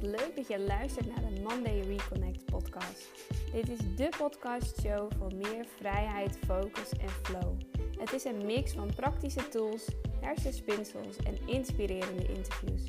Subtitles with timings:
[0.00, 3.10] wat leuk dat je luistert naar de Monday Reconnect podcast.
[3.52, 7.58] Dit is de podcastshow voor meer vrijheid, focus en flow.
[7.98, 9.88] Het is een mix van praktische tools,
[10.20, 12.82] hersenspinsels en inspirerende interviews.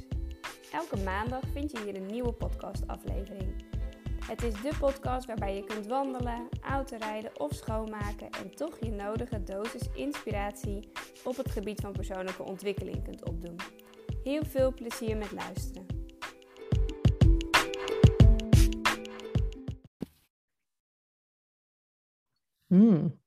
[0.72, 3.64] Elke maandag vind je hier een nieuwe podcastaflevering.
[4.26, 9.44] Het is de podcast waarbij je kunt wandelen, autorijden of schoonmaken en toch je nodige
[9.44, 10.90] dosis inspiratie
[11.24, 13.56] op het gebied van persoonlijke ontwikkeling kunt opdoen.
[14.24, 15.95] Heel veel plezier met luisteren.
[22.76, 23.20] Hmm.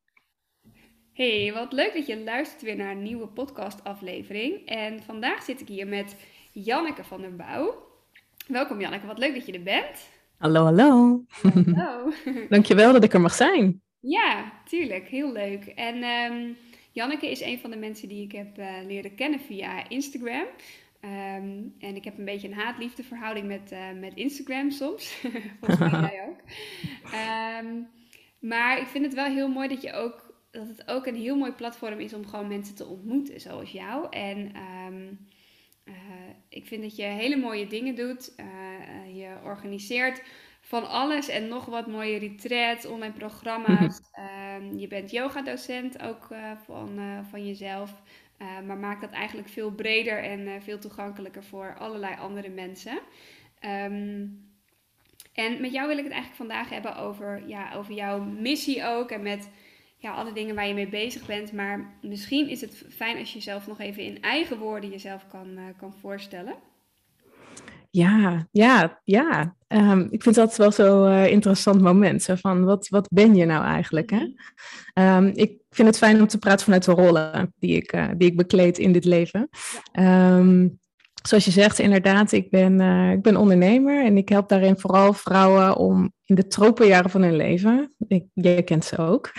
[1.13, 4.67] Hey, wat leuk dat je luistert weer naar een nieuwe podcastaflevering.
[4.67, 6.17] En vandaag zit ik hier met
[6.53, 7.75] Janneke van der Bouw.
[8.47, 10.09] Welkom Janneke, wat leuk dat je er bent.
[10.37, 11.25] Hallo, hallo.
[11.43, 12.13] Hallo.
[12.49, 13.83] Dankjewel dat ik er mag zijn.
[14.01, 15.67] ja, tuurlijk, heel leuk.
[15.67, 16.53] En ehm,
[16.93, 20.47] Janneke is een van de mensen die ik heb eh, leren kennen via Instagram.
[21.01, 25.21] Ehm, en ik heb een beetje een haat-liefde verhouding met, eh, met Instagram soms.
[25.61, 26.41] Volgens mij jij ook.
[27.13, 27.67] Ehm,
[28.39, 31.37] maar ik vind het wel heel mooi dat, je ook, dat het ook een heel
[31.37, 34.07] mooi platform is om gewoon mensen te ontmoeten zoals jou.
[34.11, 35.07] En ehm,
[35.85, 35.95] eh,
[36.49, 38.35] ik vind dat je hele mooie dingen doet.
[38.35, 40.23] Eh, eh, je organiseert
[40.61, 44.01] van alles en nog wat mooie retreats, online programma's.
[44.13, 46.29] Ehm, je bent yogadocent ook
[46.65, 46.99] van,
[47.31, 48.03] van jezelf.
[48.67, 52.99] maar maakt dat eigenlijk veel breder en veel toegankelijker voor allerlei andere mensen.
[53.59, 54.27] Ehm,
[55.39, 59.11] en met jou wil ik het eigenlijk vandaag hebben over, ja, over jouw missie ook.
[59.11, 59.49] En met
[59.97, 61.53] ja, alle dingen waar je mee bezig bent.
[61.53, 65.57] Maar misschien is het fijn als je jezelf nog even in eigen woorden jezelf kan,
[65.57, 66.55] eh, kan voorstellen.
[67.91, 69.57] Ja, ja, ja.
[69.67, 72.23] Ehm, ik vind dat wel zo'n interessant moment.
[72.23, 74.11] Zo van, wat, wat ben je nou eigenlijk?
[74.11, 74.27] Hè?
[74.93, 78.31] Ehm, ik vind het fijn om te praten vanuit de rollen die ik, eh, die
[78.31, 79.49] ik bekleed in dit leven.
[79.93, 80.69] Ehm,
[81.23, 85.13] zoals je zegt, inderdaad, ik ben, eh, ik ben ondernemer en ik help daarin vooral
[85.13, 89.33] vrouwen om in de tropenjaren van hun leven, ik, jij kent ze ook,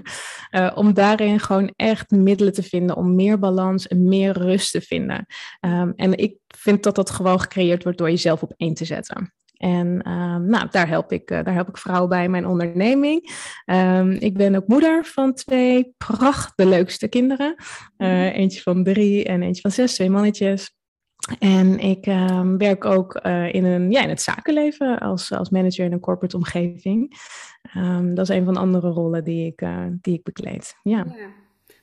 [0.50, 4.80] eh, om daarin gewoon echt middelen te vinden om meer balans en meer rust te
[4.80, 5.26] vinden.
[5.60, 9.34] Ehm, en ik vind dat dat gewoon gecreëerd wordt door jezelf op één te zetten.
[9.56, 13.30] En ehm, nou, daar, help ik, eh, daar help ik vrouwen bij in mijn onderneming.
[13.64, 17.54] Ehm, ik ben ook moeder van twee pracht de leukste kinderen.
[17.96, 20.75] Eh, eentje van drie en eentje van zes, twee mannetjes.
[21.38, 25.84] En ik ehm, werk ook eh, in, een, ja, in het zakenleven als, als manager
[25.84, 27.20] in een corporate omgeving.
[27.62, 30.76] Ehm, dat is een van de andere rollen die ik, eh, die ik bekleed.
[30.82, 31.04] Ja.
[31.16, 31.28] Ja,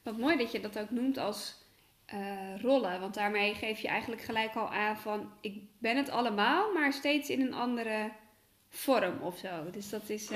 [0.03, 1.61] wat mooi dat je dat ook noemt als
[2.05, 2.19] eh,
[2.61, 2.99] rollen.
[2.99, 7.29] Want daarmee geef je eigenlijk gelijk al aan van ik ben het allemaal, maar steeds
[7.29, 8.11] in een andere
[8.69, 9.49] vorm of zo.
[9.71, 10.29] Dus dat is,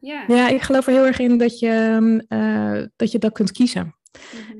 [0.00, 0.24] ja.
[0.26, 3.52] ja, ik geloof er heel erg in dat je, ehm, eh, dat, je dat kunt
[3.52, 3.94] kiezen.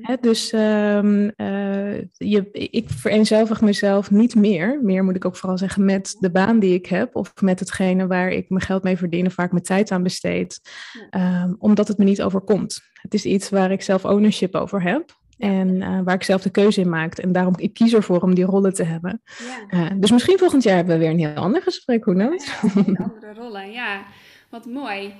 [0.01, 0.15] Mhm.
[0.21, 5.85] Dus ehm, eh, je, ik vereenzelvig mezelf niet meer, meer moet ik ook vooral zeggen,
[5.85, 9.25] met de baan die ik heb of met hetgene waar ik mijn geld mee verdien
[9.25, 10.61] of waar ik mijn tijd aan besteed,
[11.09, 11.09] Ja.
[11.09, 12.81] Ehm, omdat het me niet overkomt.
[12.93, 16.49] Het is iets waar ik zelf ownership over heb en eh, waar ik zelf de
[16.49, 17.17] keuze in maak.
[17.17, 19.21] En daarom ik kies ervoor om die rollen te hebben.
[19.69, 19.85] Ja.
[19.85, 22.45] Eh, dus misschien volgend jaar hebben we weer een heel ander gesprek, hoe knows?
[22.45, 24.03] Ja, andere rollen, ja.
[24.49, 25.13] Wat mooi.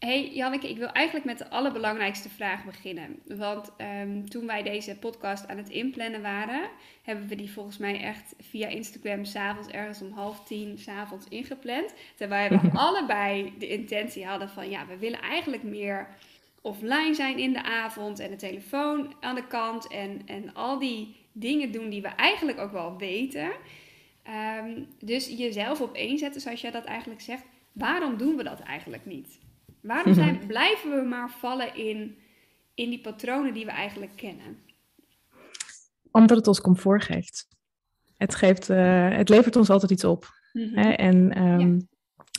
[0.00, 3.22] Hey, Janneke, ik wil eigenlijk met de allerbelangrijkste vraag beginnen.
[3.26, 6.70] Want ehm, toen wij deze podcast aan het inplannen waren,
[7.02, 11.94] hebben we die volgens mij echt via Instagram s'avonds ergens om half tien s'avonds ingepland.
[12.16, 16.08] Terwijl we allebei de intentie hadden van, ja, we willen eigenlijk meer
[16.60, 21.16] offline zijn in de avond en de telefoon aan de kant en, en al die
[21.32, 23.50] dingen doen die we eigenlijk ook wel weten.
[24.22, 27.44] Ehm, dus jezelf op één zetten, zoals jij dat eigenlijk zegt.
[27.72, 29.39] Waarom doen we dat eigenlijk niet?
[29.82, 32.18] Waarom zijn, blijven we maar vallen in,
[32.74, 34.58] in die patronen die we eigenlijk kennen?
[36.10, 37.48] Omdat het ons comfort geeft.
[38.16, 40.38] Het, geeft eh, het levert ons altijd iets op.
[40.52, 40.90] Hè?
[40.90, 41.78] En ehm,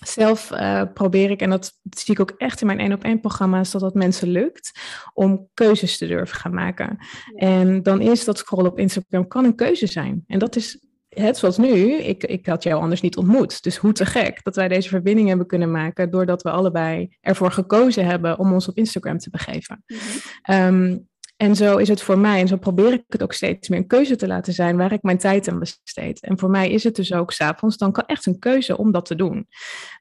[0.06, 3.20] zelf eh, probeer ik, en dat zie ik ook echt in mijn één op één
[3.20, 4.80] programma's, dat dat mensen lukt
[5.14, 6.98] om keuzes te durven gaan maken.
[7.00, 7.48] Ja.
[7.48, 10.24] En dan is dat scrollen op Instagram kan een keuze zijn.
[10.28, 11.94] En dat is het zoals nu.
[11.94, 13.64] Ik, ik had jou anders niet ontmoet.
[13.64, 17.52] Dus hoe te gek dat wij deze verbinding hebben kunnen maken doordat we allebei ervoor
[17.52, 19.84] gekozen hebben om ons op Instagram te begeven.
[19.88, 20.00] Mhm.
[20.42, 20.98] Ehm,
[21.42, 23.88] en zo is het voor mij, en zo probeer ik het ook steeds meer een
[23.88, 26.22] keuze te laten zijn waar ik mijn tijd aan besteed.
[26.22, 29.06] En voor mij is het dus ook s'avonds dan kan echt een keuze om dat
[29.06, 29.48] te doen.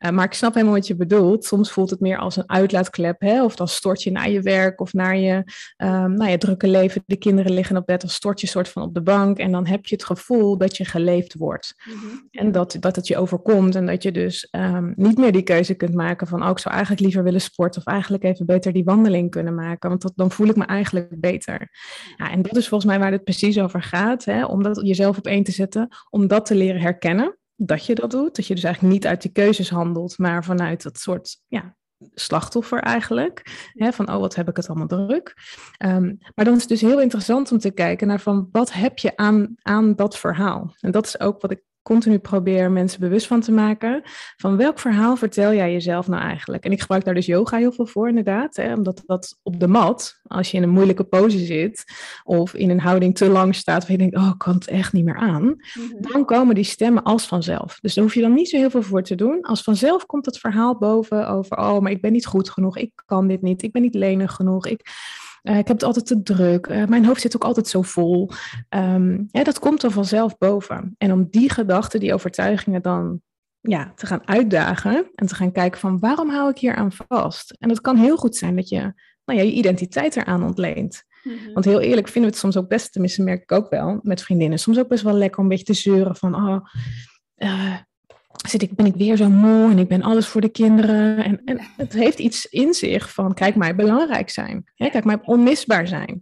[0.04, 1.44] Uh, maar ik snap helemaal wat je bedoelt.
[1.44, 3.44] Soms voelt het meer als een uitlaatklep, hè?
[3.44, 5.34] of dan stort je naar je werk of naar je,
[5.76, 7.02] um, naar je drukke leven.
[7.06, 9.66] De kinderen liggen op bed, dan stort je soort van op de bank en dan
[9.66, 11.75] heb je het gevoel dat je geleefd wordt.
[11.84, 11.96] Mhm.
[12.31, 15.75] En dat, dat het je overkomt en dat je dus um, niet meer die keuze
[15.75, 18.84] kunt maken van, oh, ik zou eigenlijk liever willen sporten of eigenlijk even beter die
[18.84, 21.28] wandeling kunnen maken, want dat, dan voel ik me eigenlijk beter.
[22.17, 24.44] En dat is volgens mij waar het precies over gaat, hè?
[24.44, 27.38] om dat jezelf op één te zetten, om dat te leren herkennen.
[27.56, 28.37] dat je dat doet.
[28.37, 31.77] Dat je dus eigenlijk niet uit die keuzes handelt, maar vanuit dat soort ja,
[32.15, 33.71] slachtoffer eigenlijk.
[33.73, 35.35] Hè, van, oh, wat heb ik het allemaal druk.
[35.85, 38.99] Um, maar dan is het dus heel interessant om te kijken naar van, wat heb
[38.99, 40.75] je aan, aan dat verhaal?
[40.81, 44.03] En dat is ook wat ik continu probeer mensen bewust van te maken.
[44.37, 46.65] Van welk verhaal vertel jij jezelf nou eigenlijk?
[46.65, 48.56] En ik gebruik daar dus yoga heel veel voor, inderdaad.
[48.56, 51.85] Hè, omdat dat op de mat, als je in een moeilijke pose zit.
[52.25, 53.82] of in een houding te lang staat.
[53.82, 55.43] waar je denkt: oh, ik kan het echt niet meer aan.
[55.43, 56.12] Mhm.
[56.12, 57.81] dan komen die stemmen als vanzelf.
[57.81, 59.43] Dus daar hoef je dan niet zo heel veel voor te doen.
[59.43, 62.77] Als vanzelf komt het verhaal boven over: oh, maar ik ben niet goed genoeg.
[62.77, 63.62] Ik kan dit niet.
[63.62, 64.67] Ik ben niet lenig genoeg.
[64.67, 64.91] Ik
[65.42, 66.66] uh, ik heb het altijd te druk.
[66.66, 68.31] Uh, mijn hoofd zit ook altijd zo vol.
[68.69, 70.94] Um, ja, dat komt er vanzelf boven.
[70.98, 73.20] En om die gedachten, die overtuigingen dan
[73.60, 77.56] ja, te gaan uitdagen en te gaan kijken van waarom hou ik hier aan vast?
[77.58, 78.81] En het kan heel goed zijn dat je
[79.25, 81.04] nou ja, je identiteit eraan ontleent.
[81.22, 81.52] Mm-hmm.
[81.52, 84.22] Want heel eerlijk vinden we het soms ook best, tenminste merk ik ook wel met
[84.22, 86.66] vriendinnen, soms ook best wel lekker om een beetje te zeuren van, oh,
[87.36, 87.76] uh,
[88.48, 91.25] zit ik, ben ik weer zo moe en ik ben alles voor de kinderen.
[91.25, 94.70] En, en het heeft iets in zich van, kijk mij belangrijk zijn.
[94.75, 96.20] Hè, kijk mij onmisbaar zijn.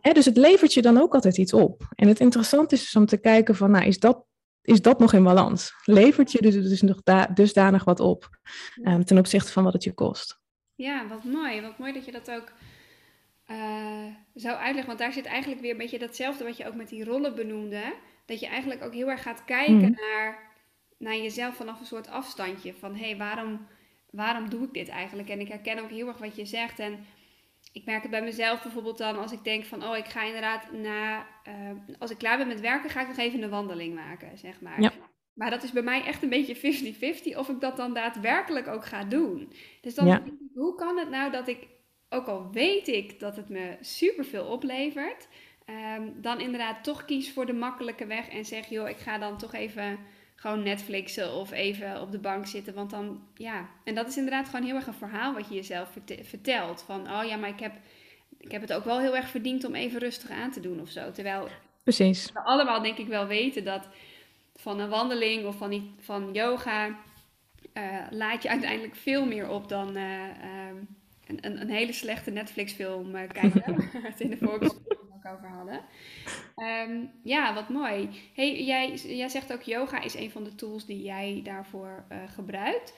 [0.00, 1.82] Hè, dus het levert je dan ook altijd iets op.
[1.94, 4.24] En het interessante is dus om te kijken van, nou, is dat,
[4.62, 5.74] is dat nog in balans?
[5.84, 8.28] Levert je dus, dus nog da dusdanig wat op
[8.84, 10.40] um, ten opzichte van wat het je kost?
[10.74, 11.60] Ja, wat mooi.
[11.60, 12.52] Wat mooi dat je dat ook
[13.50, 14.86] uh, zou uitleggen.
[14.86, 17.94] Want daar zit eigenlijk weer een beetje datzelfde wat je ook met die rollen benoemde.
[18.26, 19.96] Dat je eigenlijk ook heel erg gaat kijken mm.
[19.96, 20.47] naar
[20.98, 22.74] naar jezelf vanaf een soort afstandje.
[22.74, 23.66] Van hé, hey, waarom,
[24.10, 25.28] waarom doe ik dit eigenlijk?
[25.28, 26.78] En ik herken ook heel erg wat je zegt.
[26.78, 27.06] En
[27.72, 30.72] ik merk het bij mezelf bijvoorbeeld dan als ik denk van, oh, ik ga inderdaad
[30.72, 34.38] na, uh, als ik klaar ben met werken, ga ik nog even een wandeling maken,
[34.38, 34.80] zeg maar.
[34.80, 34.92] Ja.
[35.34, 36.94] Maar dat is bij mij echt een beetje
[37.34, 39.52] 50-50 of ik dat dan daadwerkelijk ook ga doen.
[39.80, 40.22] Dus dan, ja.
[40.54, 41.66] hoe kan het nou dat ik,
[42.08, 45.28] ook al weet ik dat het me superveel oplevert,
[45.96, 49.38] um, dan inderdaad toch kies voor de makkelijke weg en zeg, joh, ik ga dan
[49.38, 49.98] toch even
[50.38, 52.74] gewoon Netflixen of even op de bank zitten.
[52.74, 53.68] Want dan, ja.
[53.84, 55.88] En dat is inderdaad gewoon heel erg een verhaal wat je jezelf
[56.22, 56.82] vertelt.
[56.82, 57.72] Van, oh ja, maar ik heb,
[58.38, 60.90] ik heb het ook wel heel erg verdiend om even rustig aan te doen of
[60.90, 61.10] zo.
[61.10, 61.48] Terwijl
[61.82, 62.32] Precies.
[62.32, 63.88] we allemaal denk ik wel weten dat
[64.54, 66.86] van een wandeling of van, die, van yoga
[67.74, 70.24] uh, laat je uiteindelijk veel meer op dan uh,
[70.68, 70.88] um,
[71.26, 73.90] een, een, hele slechte Netflix film uh, kijken.
[74.18, 74.36] in de
[75.36, 75.80] hadden.
[76.54, 78.10] Ehm, ja, wat mooi.
[78.34, 82.18] Hey, jij, jij zegt ook yoga is een van de tools die jij daarvoor uh,
[82.34, 82.94] gebruikt.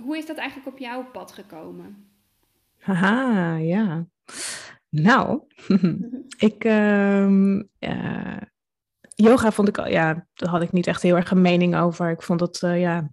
[0.00, 2.08] Hoe is dat eigenlijk op jouw pad gekomen?
[2.78, 4.06] Haha, ja.
[4.88, 5.42] Nou,
[6.48, 6.64] ik.
[6.64, 7.56] Uh,
[9.14, 12.10] yoga vond ik al, ja, daar had ik niet echt heel erg een mening over.
[12.10, 13.10] Ik vond dat, uh, ja,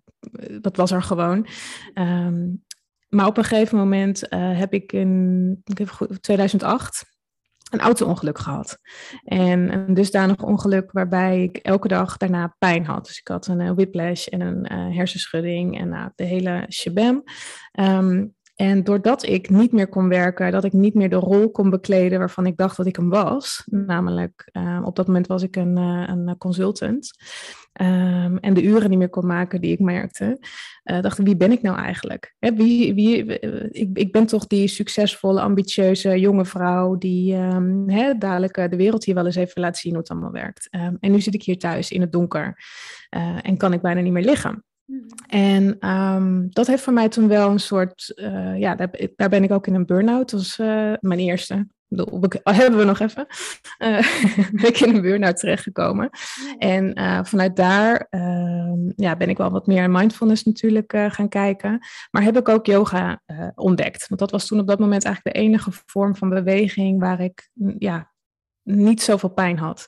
[0.62, 1.48] dat was er gewoon.
[1.94, 2.64] Um,
[3.10, 5.90] maar op een gegeven moment heb ik in ik heb
[6.22, 7.11] 2008
[7.72, 8.80] een auto-ongeluk gehad.
[9.24, 13.06] En een dusdanig ongeluk waarbij ik elke dag daarna pijn had.
[13.06, 17.24] Dus ik had een uh, whiplash en een uh, hersenschudding en uh, de hele shabam.
[17.80, 21.70] Um, en doordat ik niet meer kon werken, dat ik niet meer de rol kon
[21.70, 25.56] bekleden waarvan ik dacht dat ik hem was, namelijk uh, op dat moment was ik
[25.56, 27.12] een, uh, een consultant,
[27.82, 30.38] um, en de uren niet meer kon maken die ik merkte,
[30.84, 32.36] uh, dacht ik, wie ben ik nou eigenlijk?
[32.40, 38.18] Hè, wie, wie, ik, ik ben toch die succesvolle, ambitieuze jonge vrouw die um, hè,
[38.18, 40.68] dadelijk de wereld hier wel eens even laat zien hoe het allemaal werkt.
[40.72, 42.64] Um, en nu zit ik hier thuis in het donker
[43.42, 44.64] en kan ik bijna niet meer liggen.
[44.92, 45.04] Mhm.
[45.28, 49.44] En um, dat heeft voor mij toen wel een soort, uh, ja, daar, daar, ben
[49.44, 50.30] ik ook in een burn-out.
[50.30, 51.68] Dat was uh, mijn eerste.
[51.88, 53.26] Dat hebben we nog even.
[53.80, 53.98] Uh,
[54.62, 56.10] ben ik in een burn-out terechtgekomen.
[56.58, 56.94] En
[57.26, 61.80] vanuit daar uh, ja, ben ik wel wat meer in mindfulness natuurlijk gaan kijken.
[62.12, 63.22] Maar heb ik ook yoga
[63.56, 64.08] ontdekt.
[64.08, 67.50] Want dat was toen op dat moment eigenlijk de enige vorm van beweging waar ik
[67.78, 68.11] ja,
[68.64, 69.88] niet zoveel pijn had.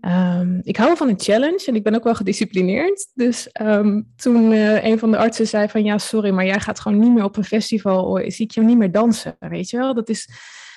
[0.00, 3.10] Um, ik hou van een challenge en ik ben ook wel gedisciplineerd.
[3.14, 6.80] Dus um, toen uh, een van de artsen zei van ja, sorry, maar jij gaat
[6.80, 9.94] gewoon niet meer op een festival, zie ik je niet meer dansen, weet je wel?
[9.94, 10.28] Dat is,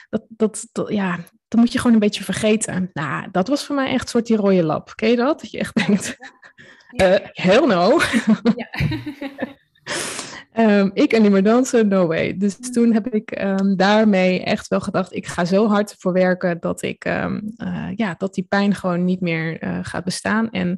[0.10, 2.90] dat, dat, dat, ja, dat moet je gewoon een beetje vergeten.
[2.94, 4.96] Nou, dat was voor mij echt een soort die rode lap.
[4.96, 5.42] Ken je dat?
[5.42, 6.18] Dat je echt denkt,
[6.90, 7.14] ja.
[7.14, 8.00] uh, hell no.
[8.56, 8.70] Ja.
[10.60, 12.38] Um, ik en meer dansen, no way.
[12.38, 16.60] Dus toen heb ik um, daarmee echt wel gedacht, ik ga zo hard voor werken
[16.60, 20.50] dat ik, um, uh, ja, dat die pijn gewoon niet meer uh, gaat bestaan.
[20.50, 20.78] En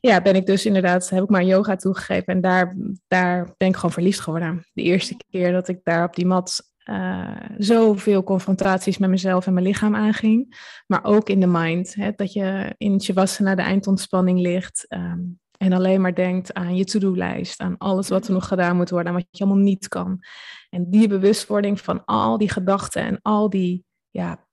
[0.00, 2.76] ja, ben ik dus inderdaad, heb ik maar yoga toegegeven en daar,
[3.08, 4.66] daar ben ik gewoon verliefd geworden.
[4.72, 9.52] De eerste keer dat ik daar op die mat uh, zoveel confrontaties met mezelf en
[9.52, 10.56] mijn lichaam aanging.
[10.86, 14.86] Maar ook in de mind, hè, dat je in shavasana de eindontspanning ligt.
[14.88, 18.90] Um, en alleen maar denkt aan je to-do-lijst, aan alles wat er nog gedaan moet
[18.90, 20.22] worden, en wat je allemaal niet kan.
[20.70, 24.46] En die bewustwording van al die gedachten en al die ja,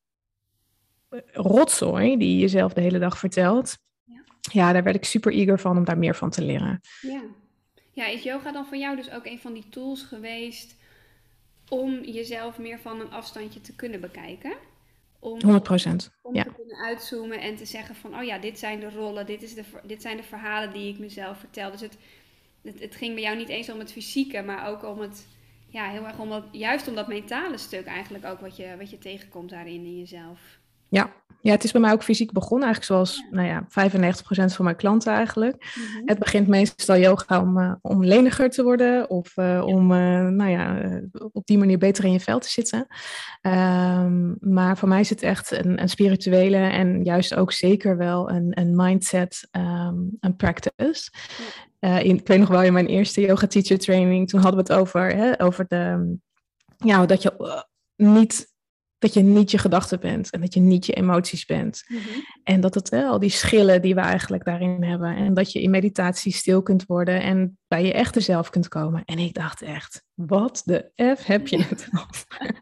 [1.31, 3.77] rotzooi die je jezelf de hele dag vertelt.
[4.03, 4.23] Ja.
[4.51, 6.81] ja, daar werd ik super eager van om daar meer van te leren.
[7.01, 7.23] Ja.
[7.91, 10.75] ja, is yoga dan voor jou dus ook een van die tools geweest
[11.69, 14.53] om jezelf meer van een afstandje te kunnen bekijken?
[15.23, 15.63] Om, 100
[16.21, 16.43] Om ja.
[16.43, 19.53] te kunnen uitzoomen en te zeggen van, oh ja, dit zijn de rollen, dit, is
[19.53, 21.71] de, dit zijn de verhalen die ik mezelf vertel.
[21.71, 21.97] Dus het,
[22.61, 25.27] het, het ging bij jou niet eens om het fysieke, maar ook om het,
[25.67, 28.89] ja, heel erg om dat, juist om dat mentale stuk eigenlijk ook wat je, wat
[28.89, 30.39] je tegenkomt daarin in jezelf.
[30.89, 31.13] Ja,
[31.43, 34.75] ja, het is bij mij ook fysiek begonnen, eigenlijk zoals nou ja, 95% van mijn
[34.75, 35.55] klanten eigenlijk.
[35.75, 36.01] Mhm.
[36.05, 40.49] Het begint meestal yoga om, uh, om leniger te worden of uh, om uh, nou
[40.49, 40.81] ja,
[41.31, 42.87] op die manier beter in je vel te zitten.
[43.41, 48.29] Um, maar voor mij is het echt een, een, spirituele en juist ook zeker wel
[48.29, 51.11] een, een mindset, um, een practice.
[51.79, 54.81] In, ik weet nog wel in mijn eerste yoga teacher training, toen hadden we het
[54.81, 56.15] over, hè, over de,
[56.77, 57.63] ja, dat je
[57.95, 58.52] niet
[59.03, 61.83] dat je niet je gedachten bent en dat je niet je emoties bent.
[61.87, 61.99] Mhm.
[62.43, 65.15] En dat het al die schillen die we eigenlijk daarin hebben.
[65.15, 69.01] En dat je in meditatie stil kunt worden en bij je echte zelf kunt komen.
[69.05, 72.55] En ik dacht echt, wat de F heb je het over?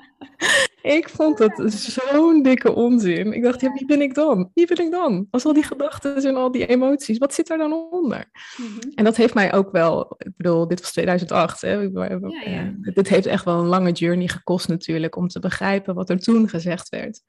[0.81, 3.33] Ik vond het zo'n dikke onzin.
[3.33, 4.49] Ik dacht, ja, wie ben ik dan?
[4.53, 5.27] Wie ben ik dan?
[5.29, 8.29] Als al die gedachten en al die emoties, wat zit daar dan onder?
[8.57, 8.91] Mhm.
[8.95, 11.61] En dat heeft mij ook wel, ik bedoel, dit was 2008.
[11.61, 11.71] Hè?
[11.71, 12.73] Ja, ja.
[12.77, 16.49] Dit heeft echt wel een lange journey gekost natuurlijk om te begrijpen wat er toen
[16.49, 17.21] gezegd werd.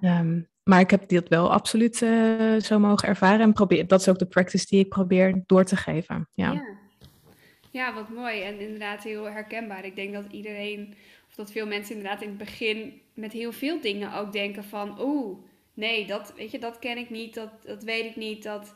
[0.00, 0.20] Ja.
[0.20, 4.08] Um, maar ik heb dit wel absoluut uh, zo mogen ervaren en probeer, dat is
[4.08, 6.28] ook de practice die ik probeer door te geven.
[6.32, 6.62] Ja.
[7.70, 9.84] Ja, wat mooi en inderdaad heel herkenbaar.
[9.84, 10.94] Ik denk dat iedereen,
[11.34, 15.38] dat veel mensen inderdaad in het begin met heel veel dingen ook denken van, oeh,
[15.74, 18.42] nee, dat, weet je, dat ken ik niet, dat, dat weet ik niet.
[18.42, 18.74] Dat,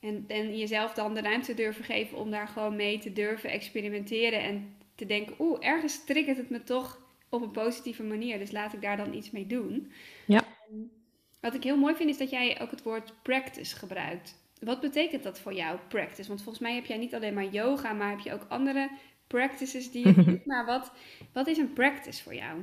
[0.00, 4.42] en, en jezelf dan de ruimte durven geven om daar gewoon mee te durven experimenteren
[4.42, 8.72] en te denken, oeh, ergens triggert het me toch op een positieve manier, dus laat
[8.72, 9.92] ik daar dan iets mee doen.
[10.26, 10.44] Ja.
[11.40, 14.40] Wat ik heel mooi vind is dat jij ook het woord practice gebruikt.
[14.60, 16.28] Wat betekent dat voor jou, practice?
[16.28, 18.90] Want volgens mij heb jij niet alleen maar yoga, maar heb je ook andere
[19.32, 20.46] practices die je doet.
[20.46, 20.92] Maar wat,
[21.32, 22.58] wat is een practice voor jou?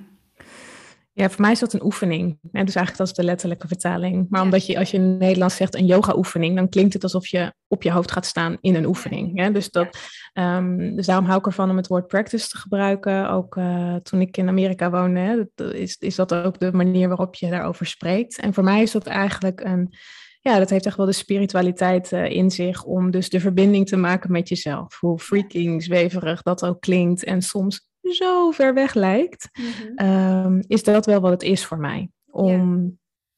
[1.13, 2.39] Ja, voor mij is dat een oefening.
[2.51, 4.27] En dus eigenlijk dat is de letterlijke vertaling.
[4.29, 7.53] Maar omdat je, als je in Nederlands zegt een yoga-oefening, dan klinkt het alsof je
[7.67, 9.51] op je hoofd gaat staan in een oefening.
[9.53, 9.99] Dus, dat,
[10.33, 13.29] um, dus daarom hou ik ervan om het woord practice te gebruiken.
[13.29, 17.35] Ook uh, toen ik in Amerika woonde, hè, is, is dat ook de manier waarop
[17.35, 18.39] je daarover spreekt.
[18.39, 19.93] En voor mij is dat eigenlijk een
[20.41, 23.97] ja, dat heeft echt wel de spiritualiteit uh, in zich om dus de verbinding te
[23.97, 24.99] maken met jezelf.
[24.99, 30.83] Hoe freaking zweverig dat ook klinkt en soms zo ver weg lijkt, mm um, is
[30.83, 32.09] dat wel wat het is voor mij.
[32.25, 32.97] Om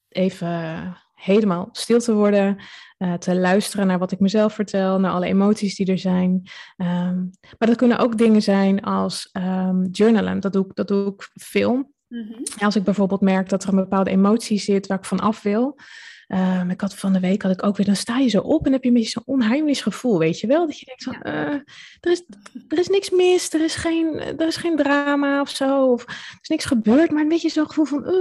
[0.10, 2.58] even helemaal stil te worden,
[2.98, 6.31] uh, te luisteren naar wat ik mezelf vertel, naar alle emoties die er zijn.
[6.77, 10.39] Um, maar dat kunnen ook dingen zijn als um, journalen.
[10.39, 11.74] Dat doe ik, dat doe ik veel.
[11.75, 12.43] Mm -hmm.
[12.60, 15.77] Als ik bijvoorbeeld merk dat er een bepaalde emotie zit waar ik van af wil,
[16.34, 18.66] Um, ik had van de week had ik ook weer, dan sta je zo op
[18.66, 20.66] en heb je een beetje zo'n onheimelijk gevoel, weet je wel?
[20.68, 21.54] Dat je denkt van, uh,
[22.00, 22.24] er, is,
[22.68, 26.38] er is niks mis, er is, geen, er is geen drama of zo, of er
[26.42, 28.12] is niks gebeurd, maar een beetje zo'n gevoel van, uh.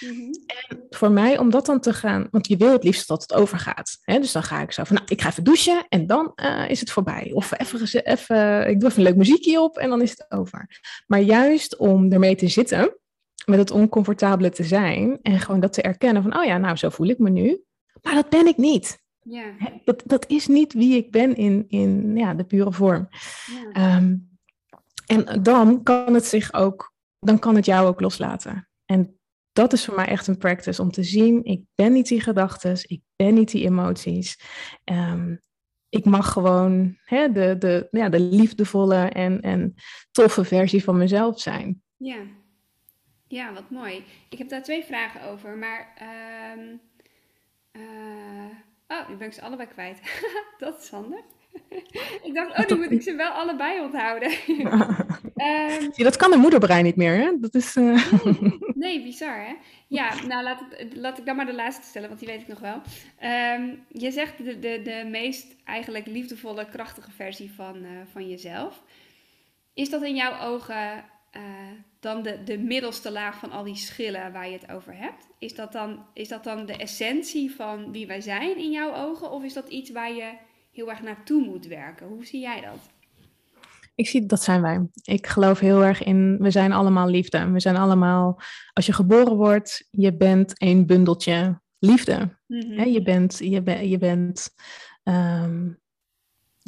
[0.00, 0.30] mm-hmm.
[0.46, 3.34] En voor mij, om dat dan te gaan, want je wil het liefst dat het
[3.34, 3.98] overgaat.
[4.02, 4.18] Hè?
[4.18, 6.80] Dus dan ga ik zo van, nou, ik ga even douchen en dan uh, is
[6.80, 7.30] het voorbij.
[7.34, 10.80] Of even, even, ik doe even een leuk muziekje op en dan is het over.
[11.06, 12.96] Maar juist om ermee te zitten,
[13.46, 16.88] met het oncomfortabele te zijn en gewoon dat te erkennen van, oh ja, nou zo
[16.88, 17.62] voel ik me nu,
[18.02, 19.04] maar dat ben ik niet.
[19.20, 19.44] Ja.
[19.84, 23.08] Dat, dat is niet wie ik ben in, in ja, de pure vorm.
[23.72, 23.96] Ja.
[23.96, 24.28] Um,
[25.06, 28.68] en dan kan het zich ook, dan kan het jou ook loslaten.
[28.84, 29.18] En
[29.52, 32.76] dat is voor mij echt een practice om te zien, ik ben niet die gedachten,
[32.82, 34.40] ik ben niet die emoties.
[34.84, 35.40] Um,
[35.88, 39.74] ik mag gewoon hè, de, de, ja, de liefdevolle en, en
[40.10, 41.82] toffe versie van mezelf zijn.
[41.96, 42.18] Ja.
[43.28, 44.04] Ja, wat mooi.
[44.28, 45.92] Ik heb daar twee vragen over, maar.
[46.56, 46.80] Um,
[47.72, 48.50] uh,
[48.88, 49.98] oh, nu ben ik ze allebei kwijt.
[50.58, 51.24] dat is handig.
[52.22, 54.30] ik dacht, oh, nu moet ik ze wel allebei onthouden.
[54.48, 54.58] um,
[55.96, 57.40] ja, dat kan de moederbrein niet meer, hè?
[57.40, 57.76] Dat is.
[57.76, 58.12] Uh...
[58.74, 59.54] nee, bizar, hè?
[59.86, 62.48] Ja, nou laat, het, laat ik dan maar de laatste stellen, want die weet ik
[62.48, 62.82] nog wel.
[63.54, 68.82] Um, je zegt de, de, de meest eigenlijk liefdevolle, krachtige versie van, uh, van jezelf.
[69.74, 71.04] Is dat in jouw ogen
[72.06, 75.26] dan de, de middelste laag van al die schillen waar je het over hebt?
[75.38, 79.30] Is dat, dan, is dat dan de essentie van wie wij zijn in jouw ogen?
[79.30, 80.32] Of is dat iets waar je
[80.72, 82.06] heel erg naartoe moet werken?
[82.06, 82.94] Hoe zie jij dat?
[83.94, 84.86] Ik zie, dat zijn wij.
[85.02, 87.50] Ik geloof heel erg in, we zijn allemaal liefde.
[87.50, 88.40] We zijn allemaal,
[88.72, 92.36] als je geboren wordt, je bent een bundeltje liefde.
[92.46, 94.54] Mm je bent, je, ben, je bent
[95.04, 95.78] um,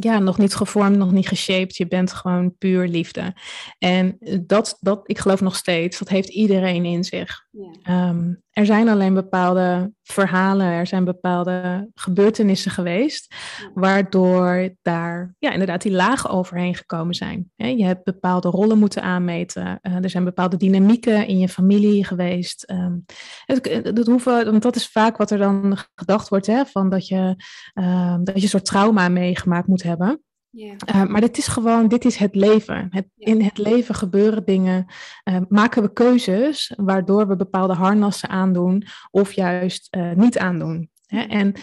[0.05, 1.77] ja, nog niet gevormd, nog niet geshaped.
[1.77, 3.35] Je bent gewoon puur liefde.
[3.79, 7.47] En dat, dat, ik geloof nog steeds, dat heeft iedereen in zich.
[7.83, 13.35] Ehm, er zijn alleen bepaalde verhalen, er zijn bepaalde gebeurtenissen geweest,
[13.75, 17.53] waardoor daar ja, inderdaad die lagen overheen gekomen zijn.
[17.57, 22.71] je hebt bepaalde rollen moeten aanmeten, uh, er zijn bepaalde dynamieken in je familie geweest.
[22.71, 23.05] Um,
[23.45, 27.09] het, dat hoeven, want dat is vaak wat er dan gedacht wordt, hè, van dat
[27.09, 27.35] je,
[27.75, 30.23] um, dat je een soort trauma meegemaakt moet hebben.
[30.51, 31.09] Yeah.
[31.09, 32.89] maar dit is gewoon, dit is het leven.
[32.91, 34.87] Het, In het leven gebeuren dingen,
[35.25, 40.91] uh, maken we keuzes waardoor we bepaalde harnassen aandoen of juist uh, niet aandoen.
[41.07, 41.21] Hè?
[41.21, 41.55] En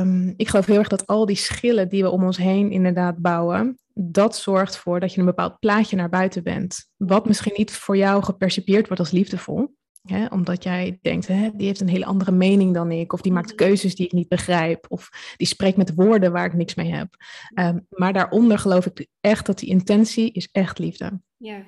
[0.00, 3.18] um, ik geloof heel erg dat al die schillen die we om ons heen inderdaad
[3.18, 6.90] bouwen, dat zorgt voor dat je een bepaald plaatje naar buiten bent.
[6.96, 9.74] Wat misschien niet voor jou gepercipieerd wordt als liefdevol.
[10.02, 13.32] Hè, omdat jij denkt, hè, die heeft een hele andere mening dan ik, of die
[13.32, 13.56] maakt mhm.
[13.56, 17.16] keuzes die ik niet begrijp, of die spreekt met woorden waar ik niks mee heb.
[17.54, 21.20] Um, maar daaronder geloof ik echt dat die intentie is echt liefde.
[21.36, 21.62] Ja.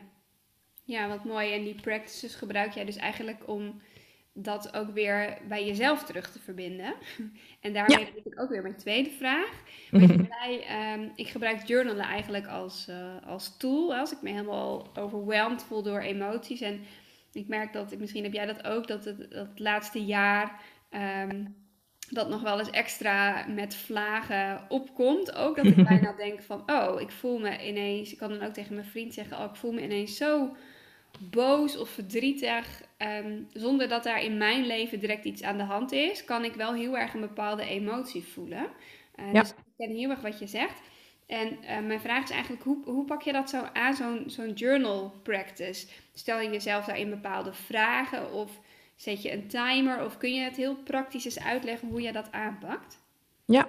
[0.84, 1.52] ja, wat mooi.
[1.52, 3.80] En die practices gebruik jij dus eigenlijk om
[4.34, 6.94] dat ook weer bij jezelf terug te verbinden.
[7.60, 8.04] En daarmee ja.
[8.04, 9.50] heb ik ook weer mijn tweede vraag.
[9.90, 13.94] Want um, ik gebruik journalen eigenlijk als, uh, als tool.
[13.94, 16.60] Als ik me helemaal overweldigd voel door emoties.
[16.60, 16.80] En
[17.32, 20.60] ik merk dat, misschien heb jij dat ook, dat het, dat laatste jaar
[20.90, 21.54] um,
[22.10, 25.34] dat nog wel eens extra met vlagen opkomt.
[25.34, 28.52] Ook dat ik bijna denk van, oh, ik voel me ineens, ik kan dan ook
[28.52, 30.56] tegen mijn vriend zeggen, oh, ik voel me ineens zo
[31.18, 32.82] boos of verdrietig.
[32.98, 36.54] Um, zonder dat daar in mijn leven direct iets aan de hand is, kan ik
[36.54, 38.66] wel heel erg een bepaalde emotie voelen.
[39.16, 39.40] Uh, ja.
[39.40, 40.80] Dus ik ken heel erg wat je zegt.
[41.26, 44.52] En uh, mijn vraag is eigenlijk, hoe, hoe pak je dat zo aan, zo'n zo'n
[44.52, 45.86] journal practice?
[46.14, 48.60] Stel je jezelf daarin bepaalde vragen of
[48.96, 50.04] zet je een timer?
[50.04, 52.98] Of kun je het heel praktisch eens uitleggen hoe je dat aanpakt?
[53.44, 53.68] Ja,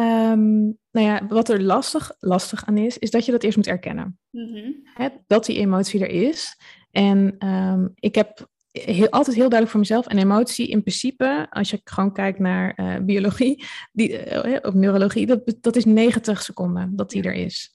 [0.00, 3.66] um, nou ja, wat er lastig, lastig aan is, is dat je dat eerst moet
[3.66, 4.18] erkennen.
[4.30, 4.80] Mm
[5.26, 6.58] dat die emotie er is.
[6.90, 10.10] En um, ik heb heel, altijd heel duidelijk voor mezelf.
[10.10, 15.26] Een emotie in principe, als je gewoon kijkt naar uh, biologie die, uh, of neurologie,
[15.26, 17.72] dat, dat is 90 seconden dat die er is.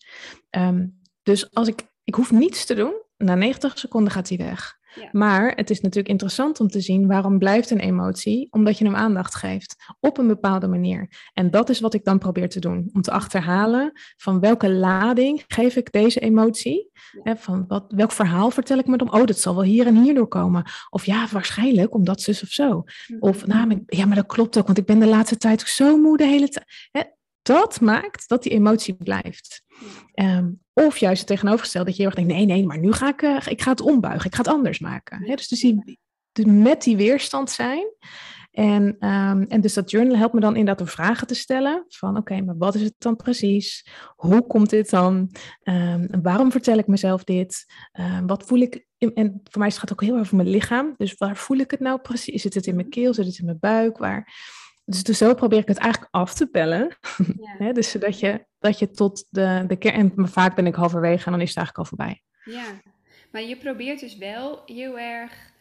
[0.50, 4.77] Um, dus als ik, ik hoef niets te doen, na 90 seconden gaat die weg.
[5.12, 8.96] Maar het is natuurlijk interessant om te zien waarom blijft een emotie, omdat je hem
[8.96, 11.30] aandacht geeft op een bepaalde manier.
[11.34, 15.44] En dat is wat ik dan probeer te doen, om te achterhalen van welke lading
[15.48, 16.92] geef ik deze emotie.
[17.24, 19.14] Hè, van wat, welk verhaal vertel ik me dan?
[19.14, 20.64] Oh, dat zal wel hier en hier doorkomen.
[20.90, 22.84] Of ja, waarschijnlijk omdat zus of zo.
[23.08, 23.20] Mhm.
[23.20, 26.18] Of nou, ja, maar dat klopt ook, want ik ben de laatste tijd zo moe
[26.18, 27.16] de hele tijd.
[27.48, 29.64] Dat maakt dat die emotie blijft.
[30.14, 33.08] Um, of juist het tegenovergestelde, dat je heel erg denkt, nee, nee, maar nu ga
[33.08, 35.36] ik, uh, ik ga het ombuigen, ik ga het anders maken.
[35.36, 36.00] dus, dus, die,
[36.32, 37.86] dus met die weerstand zijn.
[38.52, 41.86] En, um, en dus dat journal helpt me dan inderdaad om vragen te stellen.
[41.88, 43.88] Van oké, maar wat is het dan precies?
[44.16, 45.32] Hoe komt dit dan?
[45.64, 47.66] Um, waarom vertel ik mezelf dit?
[48.26, 48.86] wat voel ik?
[48.98, 50.94] En voor mij gaat het ook heel erg over mijn lichaam.
[50.98, 52.42] Dus waar voel ik het nou precies?
[52.42, 53.14] Zit het in mijn keel?
[53.14, 53.98] Zit het in mijn buik?
[53.98, 54.34] Waar...
[54.90, 56.98] Dus, dus zo probeer ik het eigenlijk af te pellen.
[57.60, 57.74] Ja.
[57.74, 60.14] dus zodat je, dat je tot de, de kern...
[60.18, 62.22] En vaak ben ik halverwege en dan is het eigenlijk al voorbij.
[62.44, 62.82] Ja,
[63.32, 65.52] maar je probeert dus wel heel erg...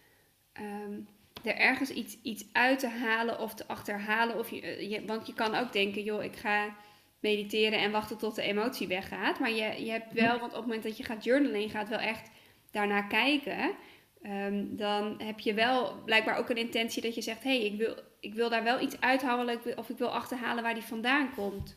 [0.60, 1.06] Um,
[1.44, 4.38] er ergens iets, iets uit te halen of te achterhalen.
[4.38, 6.76] Of je, je, want je kan ook denken, joh, ik ga
[7.20, 9.38] mediteren en wachten tot de emotie weggaat.
[9.38, 11.88] Maar je, je hebt wel, want op het moment dat je gaat journalen, je gaat
[11.88, 12.30] wel echt
[12.70, 13.74] daarnaar kijken...
[14.22, 17.78] Ehm, dan heb je wel blijkbaar ook een intentie dat je zegt: hé, hey, ik,
[17.78, 17.94] wil,
[18.26, 21.76] ik wil daar wel iets uithalen of ik wil achterhalen waar die vandaan komt.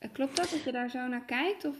[0.00, 1.64] Uh, klopt dat dat je daar zo naar kijkt?
[1.64, 1.76] Of?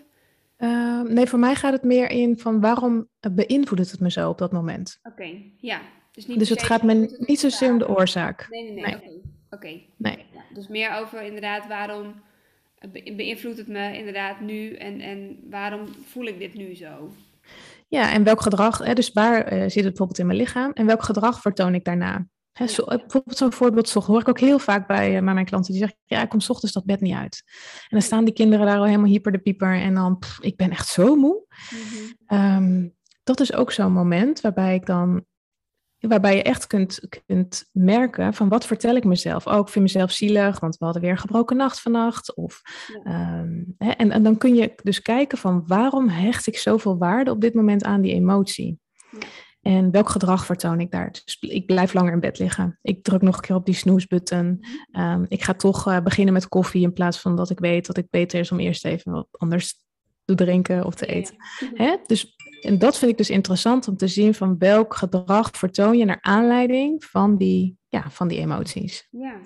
[0.59, 4.38] Uh, nee, voor mij gaat het meer in van waarom beïnvloedt het me zo op
[4.38, 5.00] dat moment.
[5.03, 5.81] Oké, ja.
[6.12, 8.46] Dus, niet dus het gaat me niet zozeer om de oorzaak.
[8.50, 8.94] Nee, nee, nee.
[8.94, 9.14] Oké.
[9.50, 9.88] Okay.
[9.96, 10.27] Nee.
[10.33, 12.14] Ja, dus meer over inderdaad waarom
[13.16, 17.11] beïnvloedt het me inderdaad nu en, en waarom voel ik dit nu zo?
[17.88, 20.87] Ja, en welk gedrag, hè, dus waar uh, zit het bijvoorbeeld in mijn lichaam en
[20.87, 22.27] welk gedrag vertoon ik daarna?
[22.55, 25.81] Zo, eh, bijvoorbeeld zo'n voorbeeld hoor ik ook heel vaak bij, uh, mijn klanten die
[25.81, 27.43] zeggen, ja, ik kom s ochtends dat bed niet uit.
[27.81, 30.57] En dan staan die kinderen daar al helemaal hyper de pieper en dan, pff, ik
[30.57, 31.47] ben echt zo moe.
[31.71, 35.25] Mm um, dat is ook zo'n moment waarbij ik dan
[36.09, 39.47] waarbij je echt kunt, kunt merken van wat vertel ik mezelf.
[39.47, 42.35] Ook oh, vind mezelf zielig, want we hadden weer een gebroken nacht vannacht.
[42.35, 42.62] Of,
[43.05, 47.55] ehm, en dan kun je dus kijken van waarom hecht ik zoveel waarde op dit
[47.55, 48.79] moment aan die emotie.
[49.64, 51.11] En welk gedrag vertoon ik daar?
[51.24, 52.79] Dus ik blijf langer in bed liggen.
[52.83, 54.64] Ik druk nog een keer op die snoesbutton.
[54.92, 57.96] Um, ik ga toch uh, beginnen met koffie in plaats van dat ik weet dat
[57.96, 59.74] het beter is om eerst even wat anders
[60.24, 61.37] te drinken of te eten.
[61.74, 61.96] Hè?
[62.07, 66.05] Dus en dat vind ik dus interessant om te zien van welk gedrag vertoon je
[66.05, 69.09] naar aanleiding van die, ja, van die emoties.
[69.11, 69.40] Ja.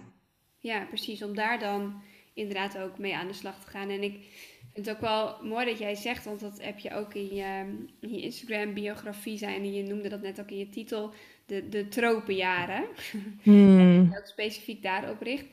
[0.59, 1.23] ja, precies.
[1.23, 2.03] Om daar dan
[2.35, 3.89] inderdaad ook mee aan de slag te gaan.
[3.89, 4.27] En ik
[4.73, 7.77] vind het ook wel mooi dat jij zegt, want dat heb je ook in je,
[8.01, 9.55] in je Instagram-biografie zijn.
[9.55, 11.13] En je noemde dat net ook in je titel,
[11.47, 12.85] de, de tropenjaren.
[13.43, 14.13] Hmm.
[14.19, 15.47] ook specifiek daarop richt.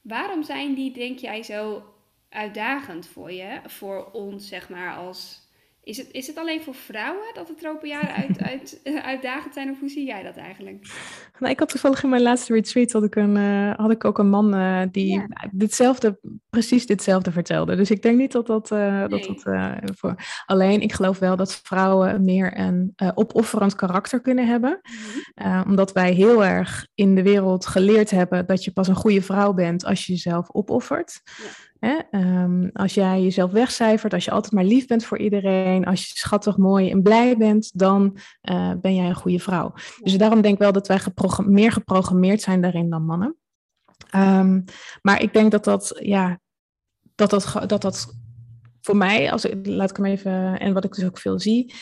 [0.00, 1.82] Waarom zijn die, denk jij, zo
[2.28, 5.41] uitdagend voor je, voor ons, zeg maar, als
[5.84, 9.70] is het, is het alleen voor vrouwen dat de tropenjaren uit, uit, uh, uitdagend zijn?
[9.70, 10.86] Of hoe zie jij dat eigenlijk?
[11.38, 14.18] Nou, ik had toevallig in mijn laatste retreat had ik, een, uh, had ik ook
[14.18, 16.18] een man uh, die ditzelfde,
[16.50, 17.76] precies ditzelfde vertelde.
[17.76, 19.08] Dus ik denk niet dat dat, nee.
[19.08, 19.42] dat, dat
[19.98, 20.14] voor...
[20.46, 24.80] Alleen, ik geloof wel dat vrouwen meer een opofferend karakter kunnen hebben.
[24.82, 25.62] Mm -hmm.
[25.62, 29.52] omdat wij heel erg in de wereld geleerd hebben dat je pas een goede vrouw
[29.52, 31.20] bent als je jezelf opoffert.
[31.24, 31.71] Ja.
[31.86, 31.98] Hè?
[32.10, 36.16] Um, als jij jezelf wegcijfert, als je altijd maar lief bent voor iedereen, als je
[36.16, 38.18] schattig, mooi en blij bent, dan
[38.50, 39.72] uh, ben jij een goede vrouw.
[40.02, 43.36] Dus daarom denk ik wel dat wij geprogram meer geprogrammeerd zijn daarin dan mannen.
[44.14, 44.64] Um,
[45.02, 46.40] maar ik denk dat dat, ja,
[47.14, 48.14] dat dat, dat, dat
[48.80, 51.74] voor mij, als ik, laat ik hem even, en wat ik dus ook veel zie,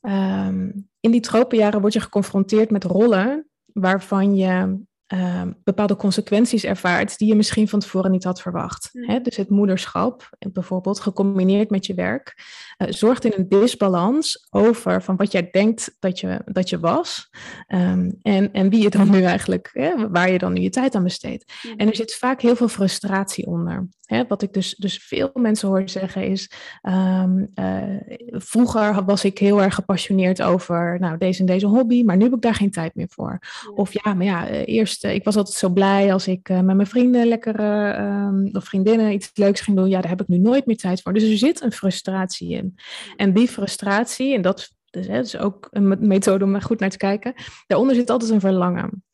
[0.00, 4.82] um, in die tropenjaren word je geconfronteerd met rollen waarvan je
[5.12, 8.90] uh, bepaalde consequenties ervaart die je misschien van tevoren niet had verwacht.
[8.92, 9.08] Mm.
[9.08, 9.20] Hè?
[9.20, 12.34] Dus het moederschap, bijvoorbeeld gecombineerd met je werk,
[12.78, 17.30] uh, zorgt in een disbalans over van wat jij denkt dat je, dat je was
[17.68, 20.94] um, en, en wie je dan nu eigenlijk, hè, waar je dan nu je tijd
[20.94, 21.52] aan besteedt.
[21.62, 21.74] Mm.
[21.76, 23.88] En er zit vaak heel veel frustratie onder.
[24.02, 24.26] Hè?
[24.26, 26.50] Wat ik dus, dus veel mensen hoor zeggen is,
[26.82, 27.82] um, uh,
[28.30, 32.34] vroeger was ik heel erg gepassioneerd over nou, deze en deze hobby, maar nu heb
[32.34, 33.38] ik daar geen tijd meer voor.
[33.74, 36.76] Of ja, maar ja, eerst eh, ik was altijd zo blij als ik uh, met
[36.76, 39.88] mijn vrienden lekker, uh, of vriendinnen iets leuks ging doen.
[39.88, 41.12] Ja, daar heb ik nu nooit meer tijd voor.
[41.12, 42.78] Dus er zit een frustratie in.
[43.16, 46.90] En die frustratie, en dat dus, hè, is ook een methode om er goed naar
[46.90, 47.34] te kijken.
[47.66, 49.04] Daaronder zit altijd een verlangen.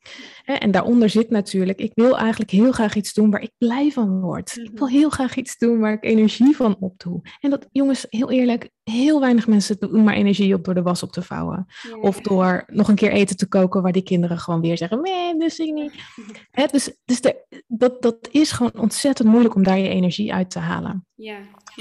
[0.43, 3.91] Hè, en daaronder zit natuurlijk, ik wil eigenlijk heel graag iets doen waar ik blij
[3.91, 4.57] van word.
[4.57, 4.95] Ik wil mhm.
[4.95, 7.21] heel graag iets doen waar ik energie van opdoe.
[7.39, 11.03] En dat, jongens, heel eerlijk, heel weinig mensen doen maar energie op door de was
[11.03, 11.65] op te vouwen.
[12.01, 15.37] Of door nog een keer eten te koken waar die kinderen gewoon weer zeggen, nee,
[15.37, 15.93] dus ik niet.
[16.51, 20.51] Hè, dus dus de, dat, dat is gewoon ontzettend moeilijk om daar je energie uit
[20.51, 21.07] te halen.
[21.15, 21.37] Ja.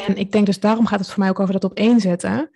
[0.07, 2.51] En ik denk dus daarom gaat het voor mij ook over dat opeenzetten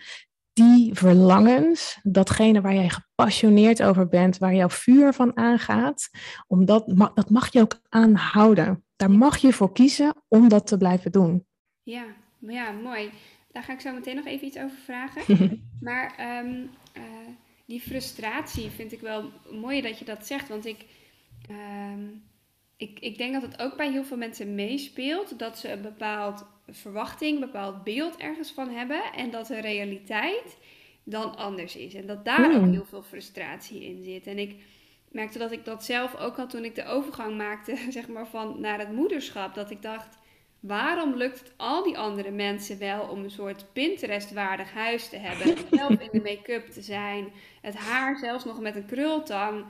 [0.52, 6.10] die verlangens, datgene waar jij gepassioneerd over bent, waar jouw vuur van aangaat,
[6.46, 8.84] omdat, dat mag je ook aanhouden.
[8.96, 11.46] Daar mag je voor kiezen om dat te blijven doen.
[11.82, 12.04] Ja,
[12.38, 13.10] ja mooi.
[13.52, 15.22] Daar ga ik zo meteen nog even iets over vragen.
[15.80, 17.02] maar um, uh,
[17.66, 20.86] die frustratie vind ik wel mooi dat je dat zegt, want ik,
[21.50, 22.22] um,
[22.76, 26.46] ik, ik denk dat het ook bij heel veel mensen meespeelt dat ze een bepaald
[26.74, 30.56] verwachting, een bepaald beeld ergens van hebben en dat de realiteit
[31.04, 31.94] dan anders is.
[31.94, 32.72] En dat daar ook hmm.
[32.72, 34.26] heel veel frustratie in zit.
[34.26, 34.54] En ik
[35.08, 38.60] merkte dat ik dat zelf ook had toen ik de overgang maakte, zeg maar, van
[38.60, 39.54] naar het moederschap.
[39.54, 40.18] Dat ik dacht,
[40.60, 45.56] waarom lukt het al die andere mensen wel om een soort Pinterest-waardig huis te hebben?
[45.78, 49.64] Zelf in de make-up te zijn, het haar zelfs nog met een krultang.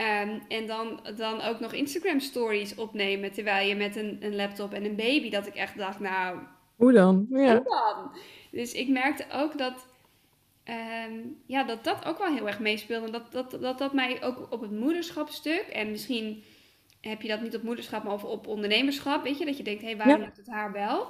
[0.00, 4.72] Um, en dan, dan ook nog Instagram stories opnemen terwijl je met een, een laptop
[4.72, 5.30] en een baby.
[5.30, 6.38] Dat ik echt dacht, nou.
[6.76, 7.26] Hoe dan?
[7.30, 7.56] Ja.
[7.56, 8.18] Hoe dan?
[8.50, 9.86] Dus ik merkte ook dat,
[11.08, 13.10] um, ja, dat dat ook wel heel erg meespeelde.
[13.10, 15.66] Dat dat, dat dat mij ook op het moederschapstuk.
[15.72, 16.42] En misschien
[17.00, 19.22] heb je dat niet op moederschap, maar op ondernemerschap.
[19.22, 20.24] Weet je, dat je denkt, hé, hey, waarom ja.
[20.24, 21.08] lukt het haar wel?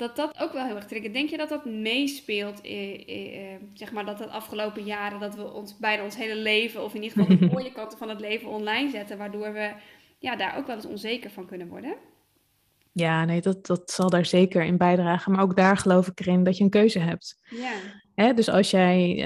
[0.00, 1.12] Dat dat ook wel heel erg triggert.
[1.12, 5.52] Denk je dat dat meespeelt, eh, eh, zeg maar, dat de afgelopen jaren, dat we
[5.52, 8.48] ons bijna ons hele leven, of in ieder geval de mooie kanten van het leven
[8.48, 9.72] online zetten, waardoor we
[10.18, 11.94] ja, daar ook wel eens onzeker van kunnen worden?
[12.92, 15.32] Ja, nee, dat, dat zal daar zeker in bijdragen.
[15.32, 17.40] Maar ook daar geloof ik erin dat je een keuze hebt.
[17.50, 17.72] Ja.
[18.14, 19.16] Hè, dus als jij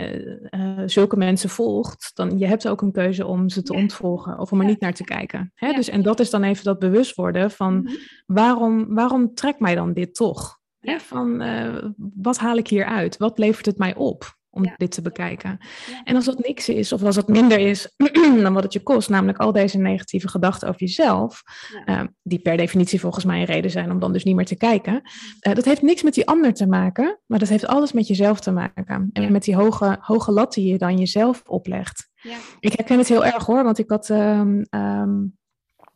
[0.51, 3.81] uh, uh, zulke mensen volgt, dan je hebt ook een keuze om ze te ja.
[3.81, 5.53] ontvolgen of om er niet naar te kijken.
[5.55, 5.67] Hè?
[5.67, 5.75] Ja.
[5.75, 7.97] Dus, en dat is dan even dat bewust worden van mm -hmm.
[8.27, 10.63] waarom, waarom trekt mij dan dit toch?
[10.85, 13.16] Van uh, wat haal ik hier uit?
[13.16, 14.75] Wat levert het mij op om ja.
[14.77, 15.59] dit te bekijken?
[15.90, 16.03] Ja.
[16.05, 17.94] En als dat niks is, of als dat minder is
[18.42, 21.42] dan wat het je kost, namelijk al deze negatieve gedachten over jezelf,
[21.87, 24.57] uh, die per definitie volgens mij een reden zijn om dan dus niet meer te
[24.57, 28.07] kijken, uh, dat heeft niks met die ander te maken, maar dat heeft alles met
[28.07, 29.11] jezelf te maken.
[29.12, 32.12] En met die hoge, hoge lat die je dan jezelf oplegt.
[32.61, 34.09] Ik herken het heel erg hoor, want ik had.
[34.09, 35.37] Um, um,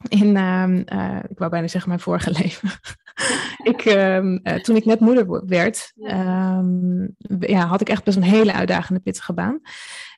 [0.08, 2.70] in, uh, uh, ik wou bijna zeggen mijn vorige leven.
[3.72, 7.06] ik, uh, toen ik net moeder werd, ehm,
[7.38, 9.60] ja, had ik echt best een hele uitdagende pittige baan.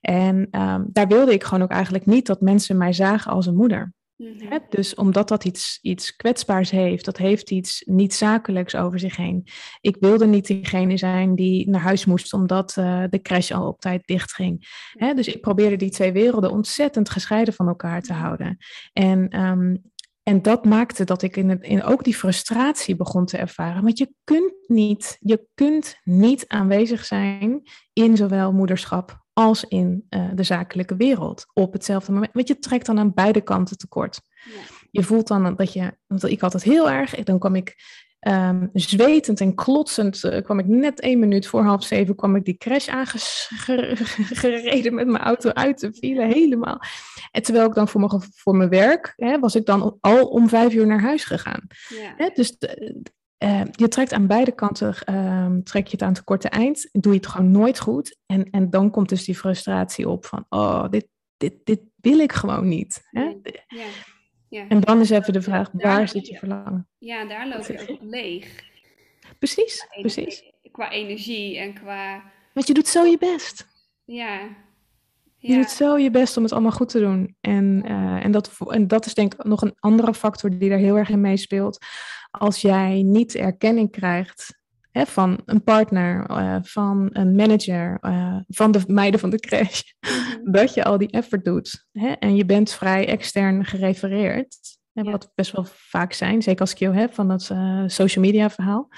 [0.01, 3.57] En ehm, daar wilde ik gewoon ook eigenlijk niet dat mensen mij zagen als een
[3.57, 3.93] moeder.
[4.21, 4.61] Mm-hmm.
[4.69, 9.47] Dus omdat dat iets, iets kwetsbaars heeft, dat heeft iets niet zakelijks over zich heen.
[9.81, 13.81] Ik wilde niet diegene zijn die naar huis moest omdat uh, de crash al op
[13.81, 14.69] tijd dichtging.
[14.93, 15.15] Hè?
[15.15, 18.57] Dus ik probeerde die twee werelden ontzettend gescheiden van elkaar te houden.
[18.93, 19.90] En um,
[20.23, 23.83] en dat maakte dat ik in, het, in ook die frustratie begon te ervaren.
[23.83, 30.29] Want je kunt niet, je kunt niet aanwezig zijn in zowel moederschap als in uh,
[30.35, 32.33] de zakelijke wereld op hetzelfde moment.
[32.33, 34.21] Want je trekt dan aan beide kanten tekort.
[34.45, 34.61] Ja.
[34.91, 37.77] Je voelt dan dat je, want ik had het heel erg, dan kwam ik
[38.29, 42.45] um, zwetend en klotsend, uh, kwam ik net één minuut voor half zeven, kwam ik
[42.45, 46.81] die crash aangereden met mijn auto uit de file, helemaal.
[47.31, 50.49] En terwijl ik dan voor mijn, voor mijn werk, hè, was ik dan al om
[50.49, 51.67] vijf uur naar huis gegaan.
[51.89, 52.15] Ja.
[52.17, 52.57] Hè, dus
[53.45, 57.13] uh, je trekt aan beide kanten, uh, trek je het aan het korte eind, doe
[57.13, 58.19] je het gewoon nooit goed.
[58.27, 61.07] En, en dan komt dus die frustratie op van, oh, dit,
[61.37, 63.01] dit, dit wil ik gewoon niet.
[63.11, 63.23] Hè?
[63.23, 63.37] Ja.
[64.51, 64.69] Ja.
[64.69, 66.89] En dan is even de vraag, waar zit je verlangen?
[66.99, 68.65] Ja, daar loop je ook leeg.
[69.39, 70.53] Precies, qua precies.
[70.71, 72.23] Qua energie en qua...
[72.55, 73.67] Want je doet zo je best.
[74.05, 74.49] Ja.
[75.37, 77.37] Je doet zo je best om het allemaal goed te doen.
[77.41, 80.79] En, uh, en, dat, en dat is denk ik nog een andere factor die daar
[80.79, 81.79] heel erg in meespeelt.
[82.31, 84.60] Als jij niet erkenning krijgt
[84.91, 89.83] hè, van een partner, uh, van een manager, uh, van de meiden van de crash,
[90.01, 90.53] mm-hmm.
[90.57, 91.87] dat je al die effort doet.
[91.93, 94.79] Hè, en je bent vrij extern gerefereerd.
[94.93, 95.11] Ja.
[95.11, 98.51] Wat best wel vaak zijn, zeker als ik jou heb van dat uh, social media
[98.51, 98.89] verhaal.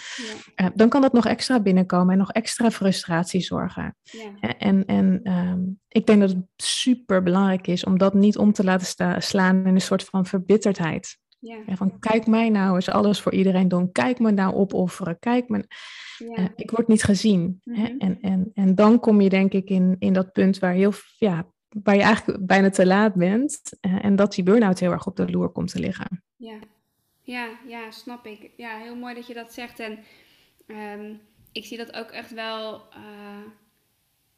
[0.56, 0.72] Ja.
[0.74, 3.96] dan kan dat nog extra binnenkomen en nog extra frustratie zorgen.
[4.02, 4.58] Ja.
[4.58, 8.64] En, en um, ik denk dat het super belangrijk is om dat niet om te
[8.64, 11.18] laten slaan in een soort van verbitterdheid.
[11.44, 11.76] Ja.
[11.76, 13.92] van kijk mij nou eens alles voor iedereen doen.
[13.92, 15.18] Kijk me nou opofferen.
[15.18, 15.64] Kijk me.
[16.18, 16.38] Ja.
[16.38, 17.60] Uh, ik word niet gezien.
[17.64, 17.82] hè?
[17.82, 17.98] Mhm.
[17.98, 21.46] En, en, en dan kom je denk ik in, in dat punt waar, heel, ja,
[21.82, 23.60] waar je eigenlijk bijna te laat bent.
[23.80, 26.22] Uh, en dat die burn-out heel erg op de loer komt te liggen.
[26.36, 26.58] Ja.
[27.24, 28.50] Ja, ja, snap ik.
[28.56, 29.80] Ja, heel mooi dat je dat zegt.
[29.80, 29.98] En
[30.66, 31.20] um,
[31.52, 33.46] ik zie dat ook echt wel uh,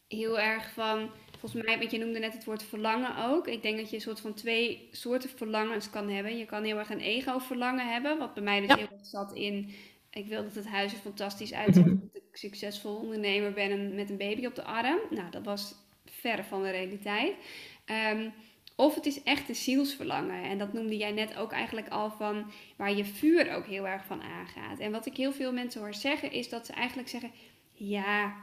[0.08, 1.10] heel erg van
[1.44, 3.48] volgens mij, want je noemde net het woord verlangen ook.
[3.48, 6.38] Ik denk dat je een soort van twee soorten verlangens kan hebben.
[6.38, 9.70] Je kan heel erg een ego-verlangen hebben, wat bij mij dus heel erg zat in...
[10.10, 11.96] Ik wil dat het huis er fantastisch uitziet, mhm.
[12.12, 14.98] dat ik succesvol ondernemer ben en met een baby op de arm.
[15.10, 15.74] Nou, dat was
[16.06, 17.34] ver van de realiteit.
[18.14, 18.32] Um,
[18.76, 20.42] of het is echt een zielsverlangen.
[20.42, 24.04] En dat noemde jij net ook eigenlijk al van waar je vuur ook heel erg
[24.04, 24.78] van aangaat.
[24.78, 27.30] En wat ik heel veel mensen hoor zeggen, is dat ze eigenlijk zeggen:
[27.72, 28.34] Ja,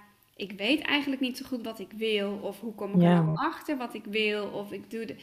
[0.41, 2.39] ik weet eigenlijk niet zo goed wat ik wil.
[2.41, 4.47] Of hoe kom ik er nou achter wat ik wil.
[4.47, 5.15] Of ik doe de.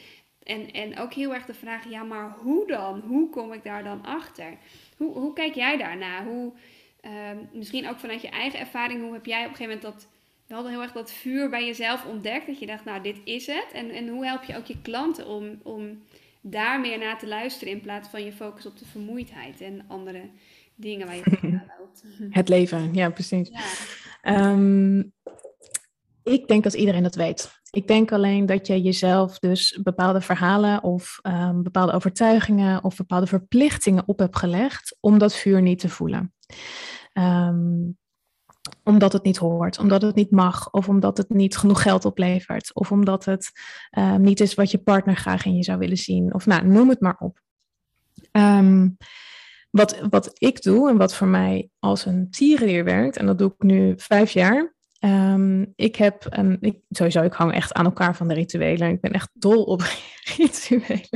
[0.43, 2.99] En, en ook heel erg de vraag, ja, maar hoe dan?
[3.07, 4.57] Hoe kom ik daar dan achter?
[4.97, 6.23] Hoe, hoe kijk jij daarna?
[6.23, 6.51] Hoe,
[7.01, 10.07] ehm, misschien ook vanuit je eigen ervaring, hoe heb jij op een gegeven moment dat,
[10.47, 12.47] wel heel erg dat vuur bij jezelf ontdekt?
[12.47, 13.67] Dat je dacht, nou, dit is het.
[13.73, 16.03] En, en hoe help je ook je klanten om, om
[16.41, 20.21] daar meer naar te luisteren in plaats van je focus op de vermoeidheid en andere
[20.75, 22.03] dingen waar je tegenaan loopt.
[22.39, 23.49] Het leven, ja, precies.
[23.49, 23.59] Ja.
[24.21, 25.13] Um,
[26.23, 27.57] ik denk dat iedereen dat weet.
[27.69, 33.27] Ik denk alleen dat je jezelf dus bepaalde verhalen of um, bepaalde overtuigingen of bepaalde
[33.27, 36.33] verplichtingen op hebt gelegd om dat vuur niet te voelen.
[37.13, 37.97] Um,
[38.83, 42.73] omdat het niet hoort, omdat het niet mag, of omdat het niet genoeg geld oplevert,
[42.73, 43.51] of omdat het
[44.17, 46.99] niet is wat je partner graag in je zou willen zien, of nou, noem het
[47.01, 47.39] maar op.
[48.31, 48.97] Um,
[49.69, 53.53] wat, wat ik doe en wat voor mij als een tierenleer werkt, en dat doe
[53.57, 54.77] ik nu vijf jaar.
[54.99, 58.89] Um, ik heb, een, ik, sowieso, ik hang echt aan elkaar van de rituelen.
[58.89, 59.81] Ik ben echt dol op
[60.37, 61.09] rituelen.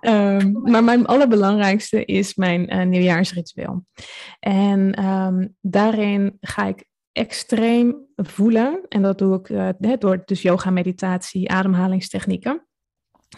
[0.00, 3.84] um, maar mijn allerbelangrijkste is mijn uh, nieuwjaarsritueel.
[4.40, 8.80] En um, daarin ga ik extreem voelen.
[8.88, 12.68] En dat doe ik uh, door dus yoga, meditatie, ademhalingstechnieken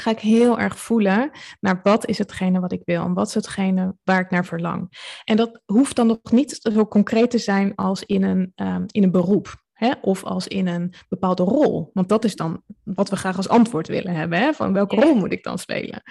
[0.02, 3.34] ga ik heel erg voelen naar wat is hetgene wat ik wil en wat is
[3.34, 5.10] hetgene waar ik naar verlang.
[5.24, 9.02] En dat hoeft dan nog niet zo concreet te zijn als in een, um, in
[9.02, 9.60] een beroep.
[9.72, 11.90] Hè, of als in een bepaalde rol.
[11.92, 14.38] Want dat is dan wat we graag als antwoord willen hebben.
[14.38, 16.02] Hè, van welke rol moet ik dan spelen?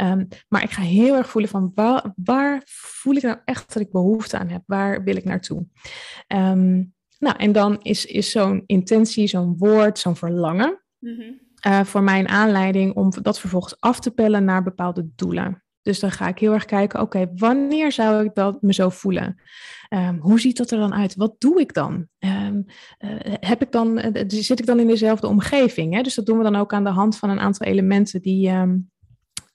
[0.00, 3.82] Um, maar ik ga heel erg voelen van waar, waar, voel ik nou echt dat
[3.82, 4.62] ik behoefte aan heb?
[4.66, 5.66] Waar wil ik naartoe?
[6.28, 10.82] Um, nou, en dan is, is zo'n intentie, zo'n woord, zo'n verlangen.
[10.98, 15.08] Mm -hmm uh, voor mij een aanleiding om dat vervolgens af te pellen naar bepaalde
[15.14, 15.64] doelen.
[15.82, 19.40] Dus dan ga ik heel erg kijken, oké, wanneer zou ik dat me zo voelen?
[19.90, 21.14] Um, hoe ziet dat er dan uit?
[21.14, 22.06] Wat doe ik dan?
[22.18, 22.64] Um,
[22.98, 25.94] uh, heb ik dan uh, zit ik dan in dezelfde omgeving?
[25.94, 26.02] Hè?
[26.02, 28.90] Dus dat doen we dan ook aan de hand van een aantal elementen die, um,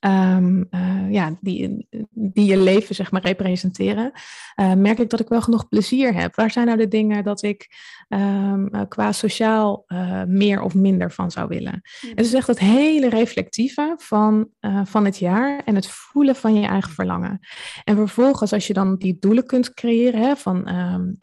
[0.05, 4.11] um, uh, ja, die, die je leven zeg maar representeren,
[4.55, 6.35] uh, merk ik dat ik wel genoeg plezier heb.
[6.35, 7.69] Waar zijn nou de dingen dat ik
[8.09, 9.85] um, uh, qua sociaal
[10.27, 11.81] meer of minder van zou willen?
[12.01, 12.09] Mm.
[12.09, 14.49] Het is echt het hele reflectieve van,
[14.83, 17.39] van het jaar en het voelen van je eigen verlangen.
[17.83, 20.75] En vervolgens, als je dan die doelen kunt creëren hè, van.
[20.75, 21.17] Um,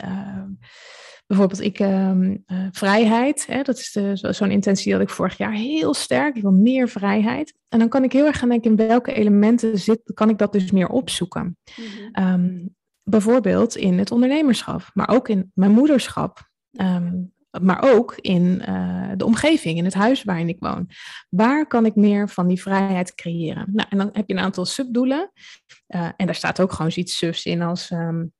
[1.28, 2.18] bijvoorbeeld ik, eh,
[2.70, 6.88] vrijheid, hè, dat is zo'n intentie dat ik vorig jaar heel sterk, ik wil meer
[6.88, 7.54] vrijheid.
[7.68, 10.52] En dan kan ik heel erg gaan denken in welke elementen zit, kan ik dat
[10.52, 11.56] dus meer opzoeken.
[11.76, 12.08] Mhm.
[12.12, 12.66] Ehm,
[13.02, 16.48] bijvoorbeeld in het ondernemerschap, maar ook in mijn moederschap.
[16.72, 17.14] Ehm,
[17.60, 20.90] maar ook in uh, de omgeving, in het huis waarin ik woon.
[21.28, 23.68] Waar kan ik meer van die vrijheid creëren?
[23.72, 25.30] Nou, en dan heb je een aantal subdoelen.
[25.88, 27.90] Uh, en daar staat ook gewoon zoiets sufs in als...
[27.90, 28.32] Um,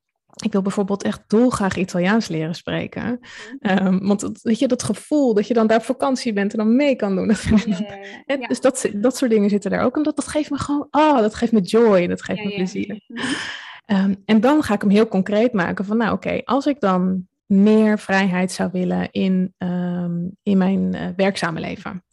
[0.45, 3.21] ik wil bijvoorbeeld echt dolgraag Italiaans leren spreken.
[3.61, 6.77] Um, want weet je, dat gevoel dat je dan daar op vakantie bent en dan
[6.77, 7.27] mee kan doen.
[8.27, 9.97] ja, Dus dat, dat soort dingen zitten daar ook.
[9.97, 13.01] En dat, dat geeft me gewoon, oh, dat geeft me joy, dat geeft me plezier.
[13.87, 17.27] Um, en dan ga ik hem heel concreet maken van, nou oké, als ik dan
[17.49, 22.05] meer vrijheid zou willen in, um, in mijn uh, werkzame leven.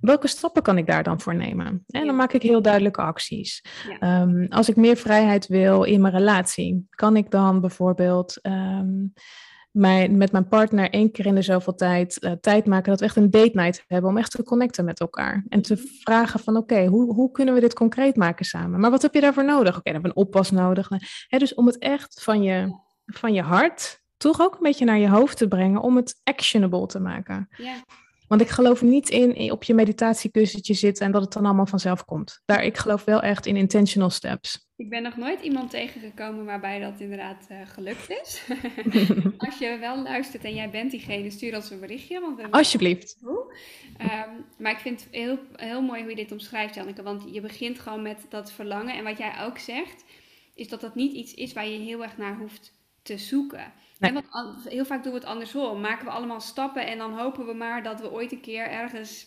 [0.00, 1.84] Welke stappen kan ik daar dan voor nemen?
[1.86, 3.64] En dan maak ik heel duidelijke acties.
[4.00, 9.12] Um, als ik meer vrijheid wil in mijn relatie, kan ik dan bijvoorbeeld um,
[9.70, 13.06] mijn, met mijn partner één keer in de zoveel tijd uh, tijd maken dat we
[13.06, 15.44] echt een date night hebben om echt te connecten met elkaar.
[15.48, 15.82] En te mhm.
[16.00, 18.80] vragen van oké, hoe, hoe kunnen we dit concreet maken samen?
[18.80, 19.76] Maar wat heb je daarvoor nodig?
[19.76, 20.88] Oké, dan hebben we een oppas nodig.
[21.28, 24.98] He, dus om het echt van je, van je hart toch ook een beetje naar
[24.98, 27.48] je hoofd te brengen om het actionable te maken.
[27.56, 27.84] Ja.
[28.28, 32.04] Want ik geloof niet in op je meditatiekussentje zitten en dat het dan allemaal vanzelf
[32.04, 32.42] komt.
[32.44, 34.66] Daar, ik geloof wel echt in intentional steps.
[34.76, 38.42] Ik ben nog nooit iemand tegengekomen waarbij dat inderdaad uh, gelukt is.
[39.46, 42.20] Als je wel luistert en jij bent diegene, stuur ons een berichtje.
[42.20, 43.16] Want we Alsjeblieft.
[43.22, 43.46] Um,
[44.58, 47.02] maar ik vind het heel, heel mooi hoe je dit omschrijft, Janneke.
[47.02, 48.96] Want je begint gewoon met dat verlangen.
[48.96, 50.04] En wat jij ook zegt,
[50.54, 53.72] is dat dat niet iets is waar je heel erg naar hoeft te zoeken.
[53.98, 54.12] Nee.
[54.12, 55.80] want heel vaak doen we het andersom.
[55.80, 59.26] Maken we allemaal stappen en dan hopen we maar dat we ooit een keer ergens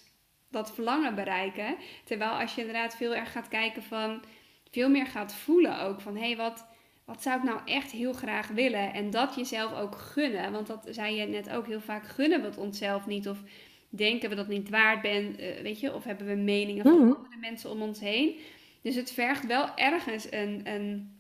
[0.50, 1.76] dat verlangen bereiken.
[2.04, 4.24] Terwijl als je inderdaad veel erg gaat kijken van,
[4.72, 6.66] veel meer gaat voelen ook van, hé, hey, wat,
[7.06, 8.94] wat zou ik nou echt heel graag willen?
[8.94, 10.52] En dat jezelf ook gunnen.
[10.52, 13.44] Want dat zei je net ook heel vaak, gunnen we het onszelf niet of
[13.90, 17.12] denken we dat niet waard ben, uh, weet je, of hebben we meningen van mm.
[17.12, 18.40] andere mensen om ons heen.
[18.82, 21.20] Dus het vergt wel ergens een, een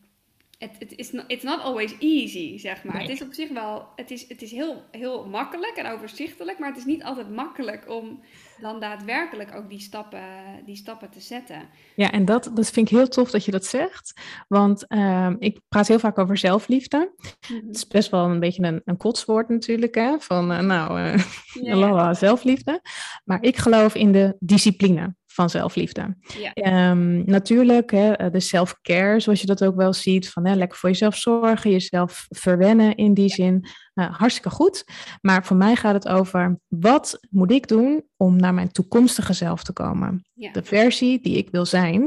[0.62, 3.00] het, het is not, it's not always easy, zeg maar.
[3.02, 6.69] Het is op zich wel, het is, het is heel, heel makkelijk en overzichtelijk, maar
[6.69, 8.19] het is niet altijd makkelijk om
[8.60, 10.24] dan daadwerkelijk ook die stappen,
[10.65, 11.69] die stappen te zetten.
[11.95, 15.60] Ja, en dat, dat vind ik heel tof dat je dat zegt, want uh, ik
[15.67, 17.13] praat heel vaak over zelfliefde.
[17.17, 17.67] Mhm.
[17.67, 21.24] Het is best wel een beetje een, een kotswoord natuurlijk, hè, van uh, nou, uh,
[21.54, 22.82] ja, zelfliefde.
[23.24, 26.15] Maar ik geloof in de discipline van zelfliefde.
[26.54, 26.89] Ja.
[26.91, 30.89] Um, natuurlijk, hè, de self-care, zoals je dat ook wel ziet, van hè, lekker voor
[30.89, 33.65] jezelf zorgen, jezelf verwennen in die zin,
[33.96, 34.86] uh, hartstikke goed.
[35.22, 39.63] Maar voor mij gaat het over, wat moet ik doen om naar mijn toekomstige zelf
[39.63, 40.26] te komen?
[40.34, 40.52] Ja.
[40.52, 42.02] De versie die ik wil zijn.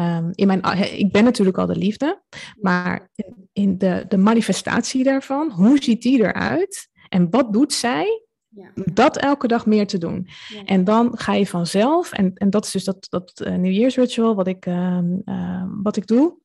[0.00, 0.62] Um, in mijn,
[0.98, 2.22] ik ben natuurlijk al de liefde,
[2.60, 3.10] maar
[3.52, 6.90] in de, de manifestatie daarvan, hoe ziet die eruit?
[7.08, 8.70] En wat doet zij ja.
[8.74, 10.28] Dat elke dag meer te doen.
[10.64, 13.96] En dan ga je vanzelf, en, en dat is dus dat, dat uh, New Year's
[13.96, 16.40] ritual wat ik, uh, uh, wat ik doe.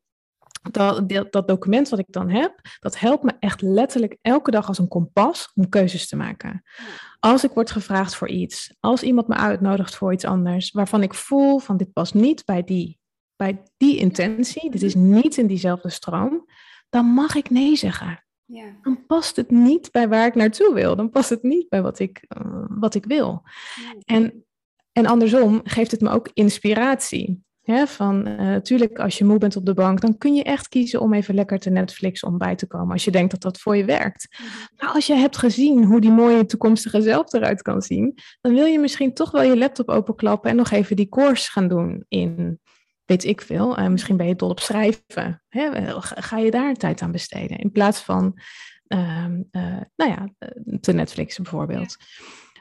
[0.72, 4.68] Dat, dat, dat, document wat ik dan heb, dat helpt me echt letterlijk elke dag
[4.68, 6.64] als een kompas om keuzes te maken.
[7.20, 11.14] Als ik word gevraagd voor iets, als iemand me uitnodigt voor iets anders, waarvan ik
[11.14, 13.00] voel van dit past niet bij die,
[13.36, 16.46] bij die intentie, dit is niet in diezelfde stroom,
[16.90, 18.27] dan mag ik nee zeggen.
[18.48, 18.76] Ja.
[18.82, 20.96] Dan past het niet bij waar ik naartoe wil.
[20.96, 23.44] Dan past het niet bij wat ik, uh, wat ik wil.
[24.06, 24.46] En,
[24.92, 27.46] en andersom geeft het me ook inspiratie.
[27.62, 30.68] Ja, van natuurlijk, uh, als je moe bent op de bank, dan kun je echt
[30.68, 32.92] kiezen om even lekker te Netflix om bij te komen.
[32.92, 34.28] Als je denkt dat dat voor je werkt.
[34.30, 34.48] -hmm.
[34.76, 38.66] Maar als je hebt gezien hoe die mooie toekomstige zelf eruit kan zien, dan wil
[38.66, 42.60] je misschien toch wel je laptop openklappen en nog even die course gaan doen in
[43.08, 43.80] weet ik veel.
[43.80, 45.44] Uh, misschien ben je dol op schrijven.
[45.48, 45.70] Hè?
[46.02, 47.58] Ga je daar tijd aan besteden?
[47.58, 48.40] In plaats van,
[48.88, 49.26] uh,
[49.96, 51.98] nou ja, eh, te Netflixen bijvoorbeeld.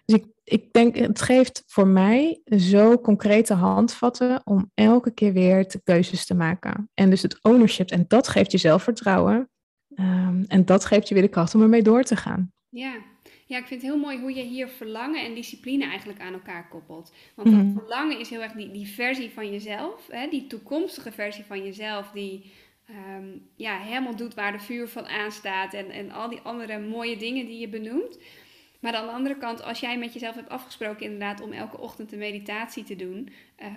[0.04, 5.68] Dus ik, ik denk, het geeft voor mij zo concrete handvatten om elke keer weer
[5.68, 6.90] de keuzes te maken.
[6.94, 9.50] En dus het ownership, en dat geeft je zelfvertrouwen.
[9.94, 12.52] Um, en dat geeft je weer de kracht om ermee door te gaan.
[12.68, 12.94] Ja,
[13.46, 16.68] ja, ik vind het heel mooi hoe je hier verlangen en discipline eigenlijk aan elkaar
[16.68, 17.12] koppelt.
[17.34, 21.44] Want mm verlangen is heel erg die, die versie van jezelf, hè, die toekomstige versie
[21.44, 22.52] van jezelf, die
[22.90, 27.16] um, ja, helemaal doet waar de vuur van aanstaat en, en al die andere mooie
[27.16, 28.18] dingen die je benoemt.
[28.80, 32.12] Maar aan de andere kant, als jij met jezelf hebt afgesproken inderdaad om elke ochtend
[32.12, 33.28] een meditatie te doen,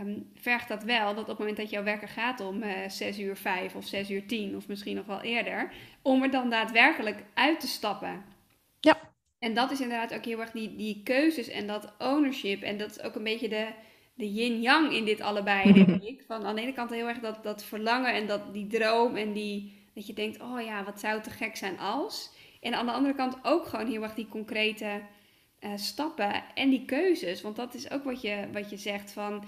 [0.02, 2.90] um, vergt dat wel dat op het moment dat jouw werker gaat om uh, eh,
[2.90, 6.50] 6 uur 5 of 6 uur 10 of misschien nog wel eerder, om er dan
[6.50, 8.24] daadwerkelijk uit te stappen.
[9.40, 12.62] En dat is inderdaad ook heel erg die, die keuzes en dat ownership.
[12.62, 13.68] En dat is ook een beetje de,
[14.14, 16.24] de yin-yang in dit allebei, denk ik.
[16.28, 19.34] Van aan de ene kant heel erg dat, dat verlangen en dat, die droom en
[19.34, 22.32] die, dat je denkt, oh ja, wat zou te gek zijn als.
[22.62, 25.02] En aan de andere kant ook gewoon heel erg die concrete
[25.60, 27.42] uh, stappen en die keuzes.
[27.42, 29.44] Want dat is ook wat je, wat je zegt van...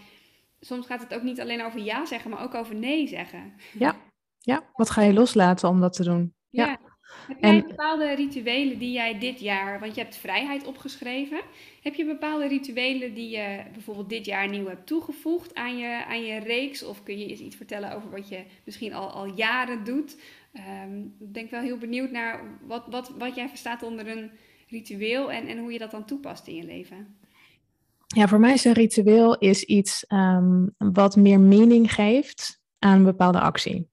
[0.63, 3.53] Soms gaat het ook niet alleen over ja zeggen, maar ook over nee zeggen.
[3.71, 3.95] Ja,
[4.39, 4.63] ja.
[4.73, 6.33] wat ga je loslaten om dat te doen?
[6.49, 6.79] ja.
[7.27, 11.41] Heb jij bepaalde rituelen die jij dit jaar, want je hebt vrijheid opgeschreven,
[11.81, 16.23] heb je bepaalde rituelen die je bijvoorbeeld dit jaar nieuw hebt toegevoegd aan je, aan
[16.23, 16.83] je reeks?
[16.83, 20.17] Of kun je eens iets vertellen over wat je misschien al, al jaren doet?
[20.83, 24.31] Um, ik ben wel heel benieuwd naar wat, wat, wat jij verstaat onder een
[24.67, 27.15] ritueel en, en hoe je dat dan toepast in je leven.
[28.07, 33.03] Ja, voor mij is een ritueel is iets um, wat meer mening geeft aan een
[33.03, 33.89] bepaalde actie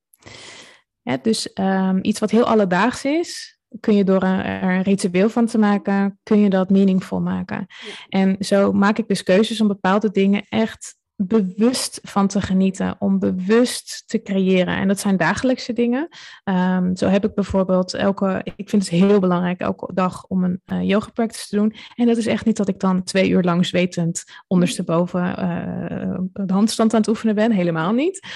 [1.23, 5.59] dus um, iets wat heel alledaags is, kun je door er een ritueel van te
[5.59, 7.67] maken, kun je dat meaningful maken.
[8.09, 13.19] En zo maak ik dus keuzes om bepaalde dingen echt bewust van te genieten, om
[13.19, 14.77] bewust te creëren.
[14.77, 16.09] En dat zijn dagelijkse dingen.
[16.45, 20.61] Um, zo heb ik bijvoorbeeld elke, ik vind het heel belangrijk elke dag om een
[20.67, 21.75] uh, yoga practice te doen.
[21.95, 26.53] En dat is echt niet dat ik dan twee uur lang zwetend ondersteboven uh, de
[26.53, 28.27] handstand aan het oefenen ben, helemaal niet.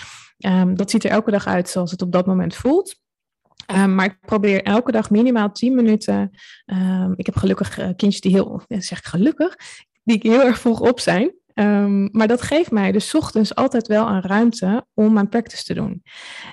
[0.46, 3.00] Um, dat ziet er elke dag uit zoals het op dat moment voelt.
[3.76, 6.30] Um, maar ik probeer elke dag minimaal 10 minuten.
[6.66, 9.56] Um, ik heb gelukkig uh, kindjes die heel, zeg ik gelukkig,
[10.02, 11.34] die heel erg vroeg op zijn.
[12.10, 16.02] Maar dat geeft mij dus ochtends altijd wel een ruimte om mijn practice te doen.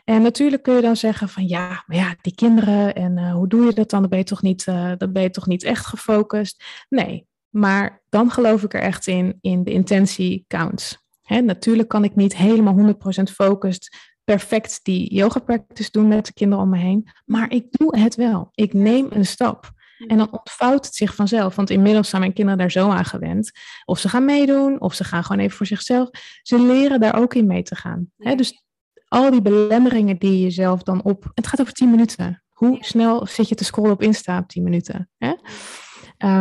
[0.04, 3.48] En natuurlijk kun je dan zeggen van ja, maar ja, die kinderen en uh, hoe
[3.48, 4.02] doe je dat dan?
[4.02, 6.64] Dan ben je toch niet, uh, dan ben je toch niet echt gefocust?
[6.90, 11.09] Nee, maar dan geloof ik er echt in, in de intentie counts.
[11.30, 16.34] Hè, natuurlijk kan ik niet helemaal 100% focused perfect die yoga practice doen met de
[16.34, 18.50] kinderen om me heen, maar ik doe het wel.
[18.52, 19.72] Ik neem een stap.
[20.08, 21.56] En dan ontvouwt het zich vanzelf.
[21.56, 23.52] Want inmiddels zijn mijn kinderen daar zo aan gewend.
[23.86, 26.10] Of ze gaan meedoen, of ze gaan gewoon even voor zichzelf.
[26.42, 28.12] Ze leren daar ook in mee te gaan.
[28.18, 28.36] Hè?
[28.36, 28.64] Dus
[29.08, 31.32] al die belemmeringen die je zelf dan op.
[31.34, 32.44] Het gaat over 10 minuten.
[32.50, 35.10] Hoe snel zit je te scrollen op Insta op 10 minuten?
[35.18, 35.34] Hè?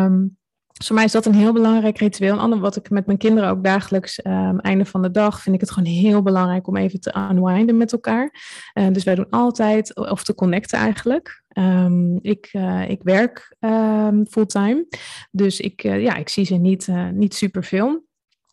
[0.05, 0.39] Um,
[0.85, 2.39] voor mij is dat een heel belangrijk ritueel.
[2.39, 5.61] Ander wat ik met mijn kinderen ook dagelijks, um, einde van de dag, vind ik
[5.61, 8.35] het gewoon heel belangrijk om even te unwinden met elkaar.
[8.75, 11.43] Uh, dus wij doen altijd, of te connecten eigenlijk.
[11.59, 14.87] Um, ik, uh, ik werk um, fulltime,
[15.31, 18.07] dus ik, uh, ja, ik zie ze niet, niet super veel.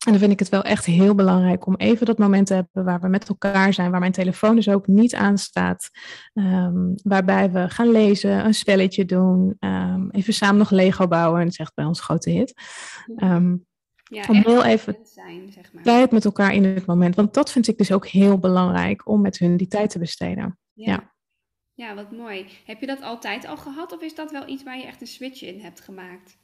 [0.06, 2.84] En dan vind ik het wel echt heel belangrijk om even dat moment te hebben
[2.84, 5.90] waar we met elkaar zijn, waar mijn telefoon dus ook niet aanstaat.
[6.34, 11.40] Um, waarbij we gaan lezen, een spelletje doen, um, even samen nog Lego bouwen.
[11.40, 12.54] Dat is echt bij ons grote hit.
[13.18, 13.66] Um,
[14.04, 15.84] ja, om heel even zijn, zeg maar.
[15.84, 17.16] tijd met elkaar in het moment.
[17.16, 20.60] Want dat vind ik dus ook heel belangrijk om met hun die tijd te besteden.
[20.74, 20.92] Ja.
[20.92, 21.14] ja.
[21.74, 22.46] ja wat mooi.
[22.66, 25.08] Heb je dat altijd al gehad of is dat wel iets waar je echt een
[25.08, 26.38] switch in hebt gemaakt?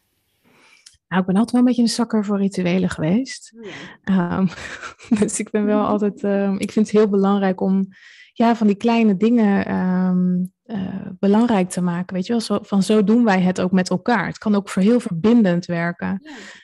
[1.12, 3.54] Nou, ik ben altijd wel een beetje een zakker voor rituelen geweest.
[3.56, 3.70] Oh
[4.04, 4.38] ja.
[4.38, 4.50] um,
[5.20, 7.88] dus ik ben wel altijd, um, ik vind het heel belangrijk om
[8.34, 10.78] ja, van die kleine dingen um, uh,
[11.20, 12.16] belangrijk te maken.
[12.16, 14.28] Weet je wel, zo, van zo doen wij het ook met elkaar.
[14.28, 16.22] Het kan ook voor heel verbindend werken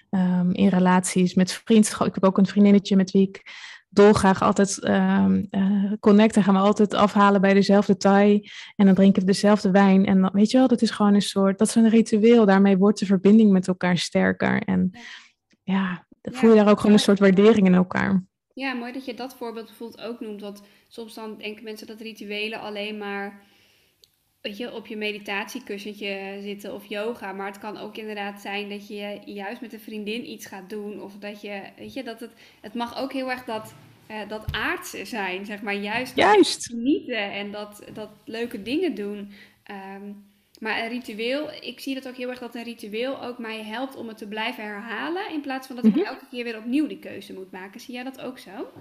[0.09, 0.45] ja.
[0.51, 2.07] in relaties met vriendschap.
[2.07, 3.41] Ik heb ook een vriendinnetje met wie ik
[3.89, 6.43] dolgraag altijd um, uh, connecten.
[6.43, 8.49] Gaan we altijd afhalen bij dezelfde thai.
[8.75, 10.05] En dan drinken we dezelfde wijn.
[10.05, 12.45] En dan, weet je wel, dat is gewoon een soort, dat is een ritueel.
[12.45, 14.61] Daarmee wordt de verbinding met elkaar sterker.
[14.61, 14.91] En
[15.63, 18.23] ja, dan voel je daar ook gewoon een soort waardering in elkaar.
[18.53, 20.41] Ja, mooi dat je dat voorbeeld bijvoorbeeld ook noemt.
[20.41, 23.45] Want soms dan denken mensen dat rituelen alleen maar
[24.47, 27.33] weet je, op je meditatiekussentje zitten of yoga.
[27.33, 31.01] Maar het kan ook inderdaad zijn dat je juist met een vriendin iets gaat doen.
[31.01, 32.31] Of dat je, weet je, dat het,
[32.61, 33.73] het mag ook heel erg dat,
[34.11, 35.75] uh, dat aardse zijn, zeg maar.
[35.75, 36.65] Juist, juist.
[36.65, 39.31] genieten en dat, dat leuke dingen doen.
[39.95, 40.25] Um,
[40.59, 43.95] maar een ritueel, ik zie dat ook heel erg dat een ritueel ook mij helpt
[43.95, 45.31] om het te blijven herhalen.
[45.31, 46.07] In plaats van dat ik mm -hmm.
[46.07, 47.79] elke keer weer opnieuw die keuze moet maken.
[47.79, 48.71] Zie jij dat ook zo?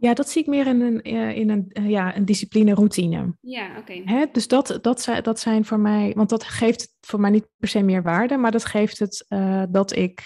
[0.00, 3.36] Ja, dat zie ik meer in een, eh, in een, eh, ja, een discipline routine.
[3.40, 4.26] Ja, oké.
[4.32, 7.68] Dus dat, dat, zijn, dat zijn voor mij, want dat geeft voor mij niet per
[7.68, 10.20] se meer waarde, maar dat geeft het uh, dat, ik,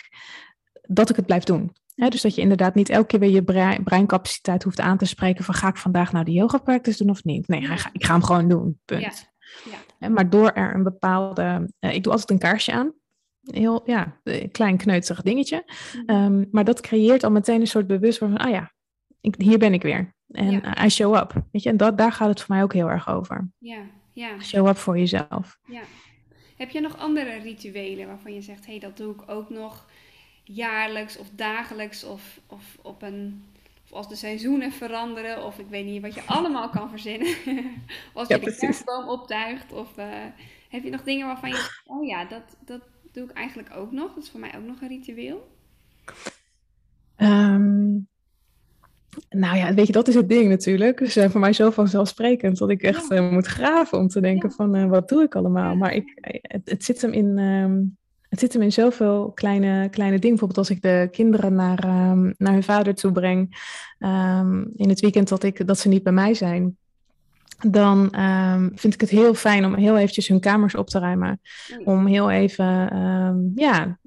[0.88, 1.72] dat ik het blijf doen.
[1.94, 5.44] Dus dat je inderdaad niet elke keer weer je brein, breincapaciteit hoeft aan te spreken
[5.44, 7.48] van ga ik vandaag nou de yoga practice doen of niet?
[7.48, 9.00] Nee, ga, ik ga hem gewoon doen, punt.
[9.00, 9.78] Ja.
[9.98, 10.08] Ja.
[10.08, 12.92] Maar door er een bepaalde, ik doe altijd een kaarsje aan
[13.42, 14.20] heel ja,
[14.50, 15.64] klein kneuterig dingetje.
[16.06, 18.72] Um, maar dat creëert al meteen een soort bewustwording van, ah ja,
[19.22, 20.14] ik, hier ben ik weer.
[20.28, 20.84] En ja.
[20.84, 21.32] I show up.
[21.52, 23.50] Weet je, en dat, daar gaat het voor mij ook heel erg over.
[23.58, 24.40] Ja, ja.
[24.40, 25.58] Show up voor jezelf.
[25.66, 25.82] Ja.
[26.56, 29.86] Heb je nog andere rituelen waarvan je zegt, hé, hey, dat doe ik ook nog
[30.44, 33.44] jaarlijks of dagelijks of, of op een
[33.84, 37.28] of als de seizoenen veranderen, of ik weet niet wat je allemaal kan verzinnen.
[37.28, 39.72] of als je de kerstboom optuigt.
[39.72, 40.04] Of uh,
[40.68, 42.80] heb je nog dingen waarvan je zegt, oh ja, dat, dat
[43.12, 44.14] doe ik eigenlijk ook nog.
[44.14, 45.56] Dat is voor mij ook nog een ritueel.
[47.16, 48.08] Um,
[49.28, 50.98] nou ja, weet je, dat is het ding natuurlijk.
[50.98, 54.52] Ze zijn voor mij zo vanzelfsprekend dat ik echt uh, moet graven om te denken
[54.52, 55.76] van uh, wat doe ik allemaal.
[55.76, 57.96] Maar ik, het, het, zit hem in, um,
[58.28, 60.36] het zit hem in zoveel kleine, kleine dingen.
[60.36, 63.38] Bijvoorbeeld als ik de kinderen naar, um, naar hun vader toe breng
[63.98, 66.76] um, in het weekend dat, ik, dat ze niet bij mij zijn
[67.66, 71.40] dan um, vind ik het heel fijn om heel eventjes hun kamers op te ruimen.
[71.84, 73.98] Om heel even, um, ja,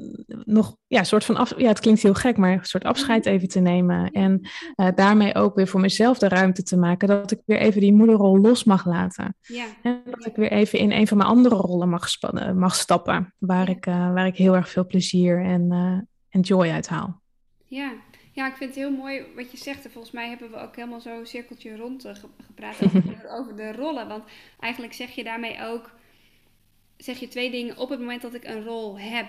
[0.44, 3.48] nog, ja, soort van af, ja, het klinkt heel gek, maar een soort afscheid even
[3.48, 4.12] te nemen.
[4.12, 7.82] En uh, daarmee ook weer voor mezelf de ruimte te maken dat ik weer even
[7.82, 9.36] die moederrol los mag laten.
[9.42, 9.66] Ja.
[9.82, 13.34] En dat ik weer even in een van mijn andere rollen mag, spannen, mag stappen,
[13.38, 15.98] waar, ik, uh, waar ik heel erg veel plezier en, uh,
[16.30, 17.22] en joy uit haal.
[17.66, 17.92] Ja,
[18.36, 19.86] ja, ik vind het heel mooi wat je zegt.
[19.86, 22.08] En volgens mij hebben we ook helemaal zo een cirkeltje rond
[22.48, 24.08] gepraat over, over de rollen.
[24.08, 24.24] Want
[24.60, 25.92] eigenlijk zeg je daarmee ook,
[26.98, 27.78] zeg je twee dingen.
[27.78, 29.28] Op het moment dat ik een rol heb,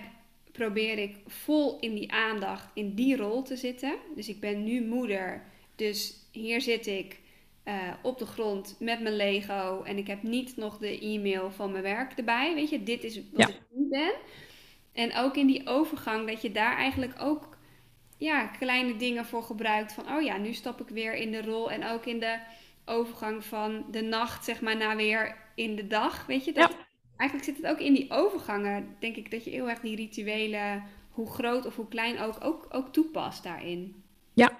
[0.51, 3.95] probeer ik vol in die aandacht in die rol te zitten.
[4.15, 5.43] Dus ik ben nu moeder.
[5.75, 7.19] Dus hier zit ik
[7.65, 9.83] uh, op de grond met mijn Lego.
[9.83, 12.53] En ik heb niet nog de e-mail van mijn werk erbij.
[12.55, 13.47] Weet je, dit is wat ja.
[13.47, 14.13] ik nu ben.
[14.93, 17.56] En ook in die overgang dat je daar eigenlijk ook
[18.17, 19.93] ja, kleine dingen voor gebruikt.
[19.93, 21.71] Van, oh ja, nu stap ik weer in de rol.
[21.71, 22.39] En ook in de
[22.85, 26.25] overgang van de nacht, zeg maar, naar weer in de dag.
[26.25, 26.75] Weet je, dat,
[27.17, 30.83] eigenlijk zit het ook in die overgangen, denk ik, dat je heel erg die rituelen,
[31.11, 34.03] hoe groot of hoe klein ook, ook, ook toepast daarin.
[34.33, 34.57] Ja.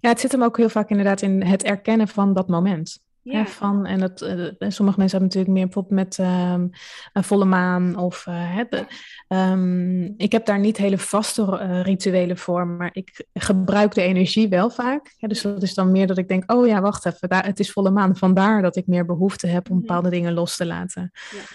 [0.00, 2.98] ja, het zit hem ook heel vaak inderdaad in het erkennen van dat moment.
[3.24, 3.46] Ja.
[3.46, 6.70] van, en dat, uh, sommige mensen hebben natuurlijk meer bijvoorbeeld met um,
[7.12, 8.84] een volle maan of uh, het,
[9.28, 14.48] um, ik heb daar niet hele vaste uh, rituelen voor, maar ik gebruik de energie
[14.48, 15.14] wel vaak.
[15.16, 17.60] Ja, dus dat is dan meer dat ik denk, oh ja, wacht even, daar, het
[17.60, 20.22] is volle maan, vandaar dat ik meer behoefte heb om bepaalde mm -hmm.
[20.22, 21.10] dingen los te laten.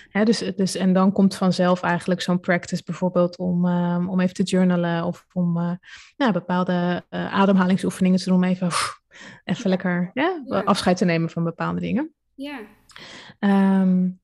[0.09, 4.33] Hè, dus, dus, en dan komt vanzelf eigenlijk zo'n practice bijvoorbeeld om, um, om even
[4.35, 5.79] te journalen of om
[6.17, 8.71] nou, bepaalde ademhalingsoefeningen te doen, even
[9.43, 12.13] even lekker ja, afscheid te nemen van bepaalde dingen.
[12.35, 12.59] Ja.
[13.39, 14.19] Um,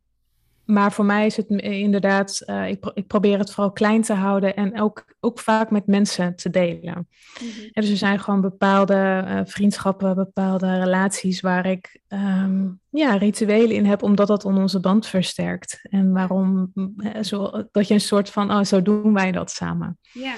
[0.65, 4.55] maar voor mij is het inderdaad, uh, ik, ik, probeer het vooral klein te houden
[4.55, 6.93] en ook, ook vaak met mensen te delen.
[6.93, 7.05] Mm
[7.39, 7.69] -hmm.
[7.71, 13.85] dus er zijn gewoon bepaalde uh, vriendschappen, bepaalde relaties waar ik um, ja, rituelen in
[13.85, 15.79] heb, omdat dat onze band versterkt.
[15.89, 16.73] En waarom,
[17.21, 19.97] zo, dat je een soort van, oh, zo doen wij dat samen.
[20.11, 20.35] Ja,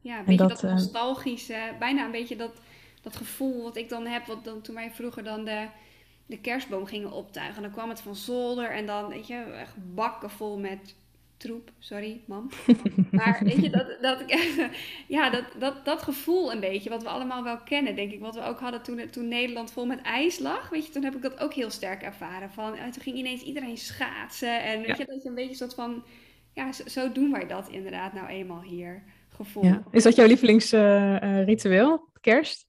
[0.00, 2.52] ja een beetje dat, dat nostalgische, bijna een beetje dat
[3.04, 5.66] dat gevoel wat ik dan heb, wat dan toen wij vroeger dan de,
[6.26, 7.62] de kerstboom gingen optuigen.
[7.62, 10.94] Dan kwam het van zolder en dan, weet je, echt bakken vol met
[11.36, 11.70] troep.
[11.78, 12.48] Sorry, mam.
[13.10, 14.24] Maar weet je, dat, dat,
[15.06, 18.20] ja, dat, dat, dat gevoel een beetje, wat we allemaal wel kennen, denk ik.
[18.20, 20.68] Wat we ook hadden toen, toen Nederland vol met ijs lag.
[20.68, 22.50] Weet je, toen heb ik dat ook heel sterk ervaren.
[22.50, 24.62] Van, toen ging ineens iedereen schaatsen.
[24.62, 24.94] En weet ja.
[24.98, 26.04] je, dat je een beetje soort van,
[26.52, 29.02] ja, zo, zo, doen wij dat inderdaad nou eenmaal hier.
[29.28, 29.64] Gevoel.
[29.64, 29.82] Ja.
[29.90, 32.66] Is dat jouw lievelingsritueel, uh, uh, kerst?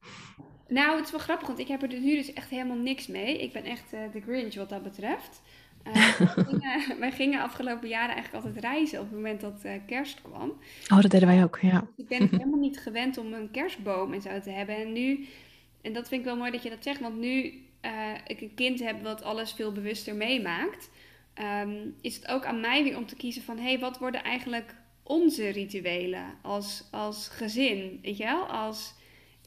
[0.67, 3.41] Nou, het is wel grappig, want ik heb er nu dus echt helemaal niks mee.
[3.41, 5.41] Ik ben echt uh, de Grinch wat dat betreft.
[5.87, 9.71] Uh, wij, gingen, wij, gingen, afgelopen jaren eigenlijk altijd reizen op het moment dat uh,
[9.87, 10.49] kerst kwam.
[10.93, 11.79] Oh, dat deden wij ook, ja.
[11.79, 14.75] Dus ik ben helemaal niet gewend om een kerstboom en zo te hebben.
[14.75, 15.27] En nu,
[15.81, 17.59] en dat vind ik wel mooi dat je dat zegt, want nu
[18.27, 20.89] ik een kind heb wat alles veel bewuster meemaakt,
[21.63, 24.23] um, is het ook aan mij weer om te kiezen van, hé, hey, wat worden
[24.23, 28.45] eigenlijk onze rituelen als, als gezin, weet je wel?
[28.45, 28.94] Als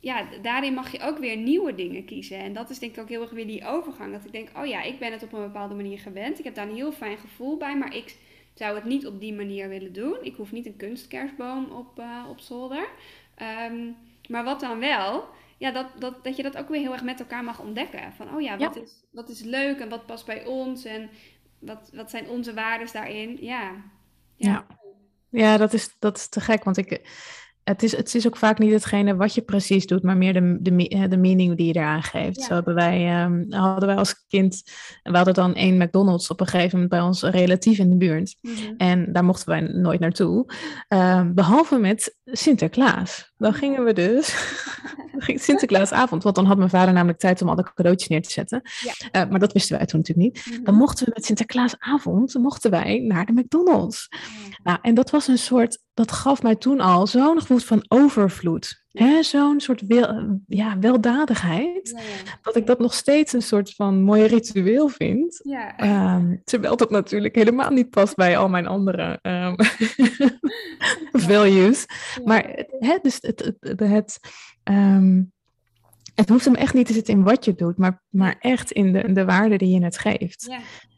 [0.01, 2.39] ja, daarin mag je ook weer nieuwe dingen kiezen.
[2.39, 4.13] En dat is denk ik ook heel erg weer die overgang.
[4.13, 6.39] Dat ik denk, oh ja, ik ben het op een bepaalde manier gewend.
[6.39, 8.17] Ik heb daar een heel fijn gevoel bij, maar ik
[8.55, 10.17] zou het niet op die manier willen doen.
[10.23, 12.89] Ik hoef niet een kunstkerstboom op, uh, op zolder.
[13.71, 13.97] Um,
[14.29, 15.25] maar wat dan wel?
[15.59, 18.13] Ja, dat, dat, dat je dat ook weer heel erg met elkaar mag ontdekken.
[18.13, 18.81] Van, oh ja, wat, ja.
[18.81, 20.85] Is, wat is leuk en wat past bij ons?
[20.85, 21.11] En
[21.59, 23.37] wat, wat zijn onze waarden daarin?
[23.41, 23.71] Ja.
[24.37, 24.67] Ja, ja.
[25.29, 26.65] ja dat, is, dat is te gek.
[26.65, 27.01] Want ik
[27.69, 30.57] het is, het is ook vaak niet hetgene wat je precies doet, maar meer de,
[30.61, 32.37] de, de meaning die je eraan geeft.
[32.37, 32.45] Ja.
[32.45, 34.63] Zo hebben wij, um, hadden wij als kind,
[35.03, 38.37] we hadden dan één McDonald's op een gegeven moment bij ons relatief in de buurt.
[38.41, 38.75] Mm -hmm.
[38.77, 40.47] En daar mochten wij nooit naartoe,
[40.89, 43.33] um, behalve met Sinterklaas.
[43.37, 44.35] Dan gingen we dus,
[45.47, 48.63] Sinterklaasavond, want dan had mijn vader namelijk tijd om alle cadeautjes neer te zetten.
[48.81, 49.23] Ja.
[49.23, 50.47] Uh, maar dat wisten wij toen natuurlijk niet.
[50.47, 50.65] Mm -hmm.
[50.65, 54.09] Dan mochten we met Sinterklaasavond, mochten wij naar de McDonald's.
[54.63, 58.87] Nou, en dat was een soort, dat gaf mij toen al zo'n gevoel van overvloed.
[59.21, 61.91] Zo'n soort wel, ja, weldadigheid.
[61.91, 62.39] Ja, ja.
[62.43, 65.41] Dat ik dat nog steeds een soort van mooi ritueel vind.
[65.43, 66.15] Ja.
[66.17, 69.57] Um, terwijl dat natuurlijk helemaal niet past bij al mijn andere um,
[71.13, 71.87] values.
[72.25, 74.21] Maar hè, dus het, het, het,
[74.65, 75.33] um,
[76.15, 78.93] het hoeft hem echt niet te zitten in wat je doet, maar, maar echt in
[78.93, 80.51] de, de waarde die je het geeft.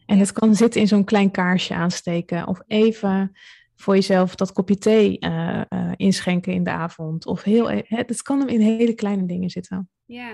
[0.06, 3.32] En het kan zitten in zo'n klein kaarsje aansteken of even
[3.80, 7.26] voor jezelf dat kopje thee uh, uh, inschenken in de avond.
[7.26, 9.88] Of heel, het kan in hele kleine dingen zitten.
[10.04, 10.32] Ja,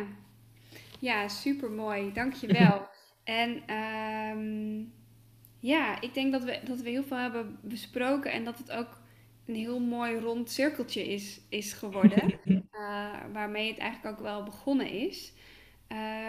[0.99, 2.13] ja super mooi.
[2.13, 2.89] Dankjewel.
[3.25, 4.85] en ehm,
[5.59, 9.01] ja, ik denk dat we, dat we heel veel hebben besproken en dat het ook
[9.47, 12.35] een heel mooi rond cirkeltje is, is geworden.
[12.45, 12.61] uh,
[13.33, 15.33] waarmee het eigenlijk ook wel begonnen is.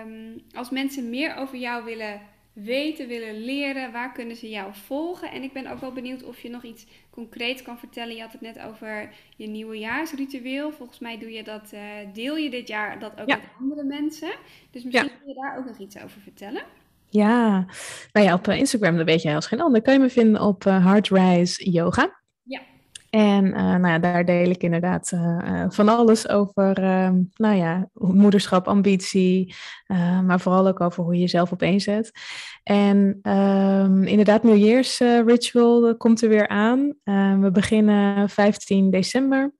[0.03, 2.21] Um, als mensen meer over jou willen
[2.63, 5.31] weten, willen leren, waar kunnen ze jou volgen?
[5.31, 8.15] En ik ben ook wel benieuwd of je nog iets concreets kan vertellen.
[8.15, 10.71] Je had het net over je nieuwejaarsritueel.
[10.71, 11.81] Volgens mij doe je dat, uh,
[12.13, 14.31] deel je dit jaar dat ook met andere mensen.
[14.71, 15.17] Dus misschien ja.
[15.19, 16.63] kun je daar ook nog iets over vertellen.
[17.09, 17.65] Ja,
[18.11, 20.41] nou ja, op eh, Instagram, dat weet jij als geen ander, kan je me vinden
[20.41, 22.21] op uh, Heartrise Yoga.
[22.43, 22.61] Ja.
[23.09, 27.89] En uh, nou ja, daar deel ik inderdaad uh, van alles over, uh, nou ja,
[27.93, 29.55] moederschap, ambitie,
[30.23, 32.11] maar vooral ook over hoe je jezelf opeenzet.
[32.63, 36.93] En ehm, inderdaad, New Year's Ritual komt er weer aan.
[37.41, 39.53] we beginnen 15 december.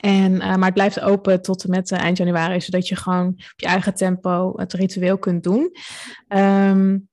[0.00, 3.66] En, maar het blijft open tot en met eind januari, zodat je gewoon op je
[3.66, 5.70] eigen tempo het ritueel kunt doen.
[6.28, 7.08] Um,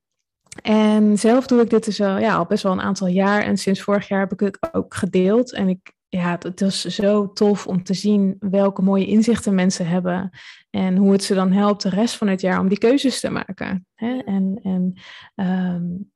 [0.62, 3.42] en zelf doe ik dit dus al, ja, al best wel een aantal jaar.
[3.42, 5.54] En sinds vorig jaar heb ik het ook gedeeld.
[5.54, 10.30] En ik, ja, het is zo tof om te zien welke mooie inzichten mensen hebben.
[10.70, 13.30] En hoe het ze dan helpt de rest van het jaar om die keuzes te
[13.30, 13.88] maken.
[13.94, 14.18] Hè?
[14.18, 14.60] En,
[15.36, 16.14] um,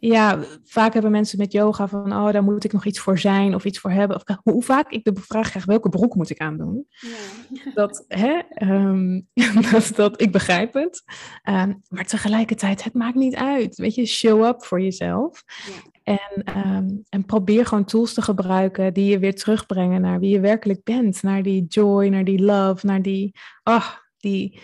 [0.00, 3.54] ja, vaak hebben mensen met yoga van, oh, daar moet ik nog iets voor zijn
[3.54, 4.16] of iets voor hebben.
[4.16, 6.86] Of, hoe vaak ik de vraag krijg, welke broek moet ik aandoen?
[6.88, 7.72] Ja.
[7.74, 9.26] Dat, hè, um,
[9.70, 11.04] dat, dat, ik begrijp het.
[11.48, 13.76] Um, maar tegelijkertijd, het maakt niet uit.
[13.76, 15.44] Weet je, show up voor jezelf.
[15.46, 15.90] Ja.
[16.02, 20.40] En, um, en probeer gewoon tools te gebruiken die je weer terugbrengen naar wie je
[20.40, 21.22] werkelijk bent.
[21.22, 23.34] Naar die joy, naar die love, naar die,
[23.64, 24.60] oh, die,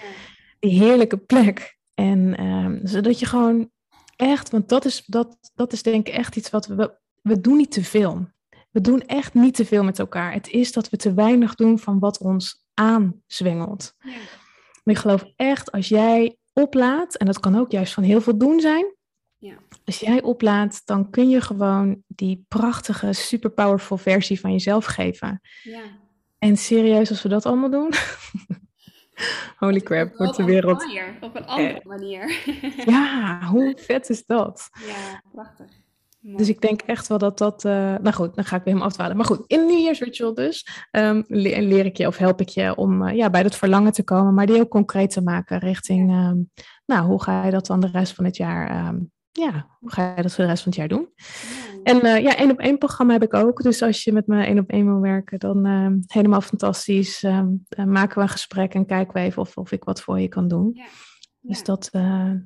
[0.59, 1.79] die heerlijke plek.
[1.95, 3.73] En zodat je gewoon
[4.17, 7.57] echt, want dat is, dat, dat is denk ik echt iets wat we, we doen
[7.57, 8.27] niet te veel.
[8.71, 10.33] We doen echt niet te veel met elkaar.
[10.33, 13.95] Het is dat we te weinig doen van wat ons aanzwengelt.
[13.99, 14.11] Ja.
[14.85, 18.39] Maar ik geloof echt, als jij oplaat, en dat kan ook juist van heel veel
[18.39, 18.95] doen zijn.
[19.39, 19.57] Ja.
[19.85, 25.41] Als jij oplaat, dan kun je gewoon die prachtige, super powerful versie van jezelf geven.
[25.63, 25.83] Ja.
[26.39, 27.93] En serieus, als we dat allemaal doen,
[29.59, 30.79] Holy crap, wordt de wereld.
[30.79, 32.41] Manier, op een andere eh, manier.
[32.93, 34.69] ja, hoe vet is dat?
[34.87, 35.83] Ja, prachtig.
[36.27, 37.65] Dus ik denk echt wel dat dat.
[37.65, 39.17] Uh, nou goed, dan ga ik weer hem afdwalen.
[39.17, 42.75] Maar goed, in New Year's Ritual dus um, leer ik je of help ik je
[42.77, 46.11] om uh, ja, bij dat verlangen te komen, maar die ook concreet te maken richting.
[46.11, 46.51] Um,
[46.87, 50.15] nou, hoe ga je dat dan de rest van het jaar um, ja, hoe ga
[50.17, 51.09] je dat voor de rest van het jaar doen?
[51.85, 53.63] En uh, ja, één op één programma heb ik ook.
[53.63, 57.23] Dus als je met me één op één wil werken, dan uh, helemaal fantastisch.
[57.23, 57.43] Uh,
[57.87, 60.49] maken we een gesprek en kijken we even of, of ik wat voor je kan
[60.49, 60.71] doen.
[60.75, 60.85] Ja.
[61.41, 61.91] Dus dat,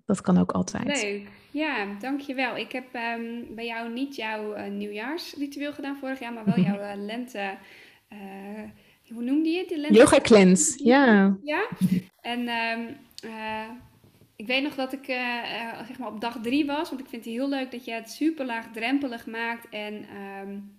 [0.05, 1.03] dat kan ook altijd.
[1.03, 1.28] Leuk.
[1.51, 2.57] Ja, dankjewel.
[2.57, 7.59] Ik heb um, bij jou niet jouw nieuwjaarsritueel gedaan vorig jaar, maar wel jouw lente...
[9.09, 9.97] hoe noemde je het?
[9.97, 11.36] Yoga cleanse, ja.
[11.43, 11.68] Ja,
[12.20, 12.49] en...
[12.49, 12.97] Um,
[14.39, 16.89] ik weet nog dat ik uh, uh, zeg maar op dag drie was.
[16.89, 19.68] Want ik vind het heel leuk dat je het super laagdrempelig maakt.
[19.68, 20.76] En, um,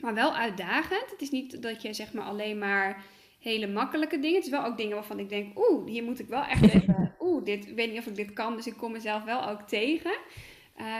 [0.00, 1.10] maar wel uitdagend.
[1.10, 3.04] Het is niet dat je zeg maar alleen maar
[3.38, 4.36] hele makkelijke dingen.
[4.36, 7.14] Het is wel ook dingen waarvan ik denk, oeh, hier moet ik wel echt even,
[7.20, 9.60] oeh, dit, ik weet niet of ik dit kan, dus ik kom mezelf wel ook
[9.60, 10.16] tegen.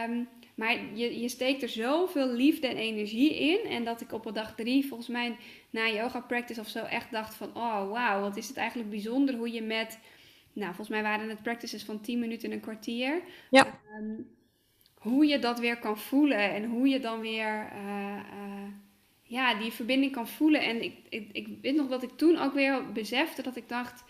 [0.09, 3.71] Um, maar je, je steekt er zoveel liefde en energie in.
[3.71, 5.37] En dat ik op dag drie, volgens mij
[5.71, 9.35] na yoga practice of zo, echt dacht van, oh wauw, wat is het eigenlijk bijzonder
[9.35, 9.99] hoe je met
[10.59, 13.23] nou, volgens mij waren het practices van 10 minuten en een kwartier.
[13.51, 13.81] Ja.
[13.99, 14.37] Um,
[14.95, 18.73] hoe je dat weer kan voelen en hoe je dan weer uh, uh,
[19.23, 20.61] ja, die verbinding kan voelen.
[20.61, 24.05] En ik, ik, ik weet nog dat ik toen ook weer besefte dat ik dacht,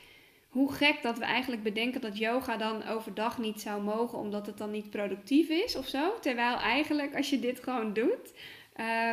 [0.48, 4.58] hoe gek dat we eigenlijk bedenken dat yoga dan overdag niet zou mogen, omdat het
[4.58, 6.18] dan niet productief is of zo.
[6.20, 8.34] Terwijl eigenlijk als je dit gewoon doet,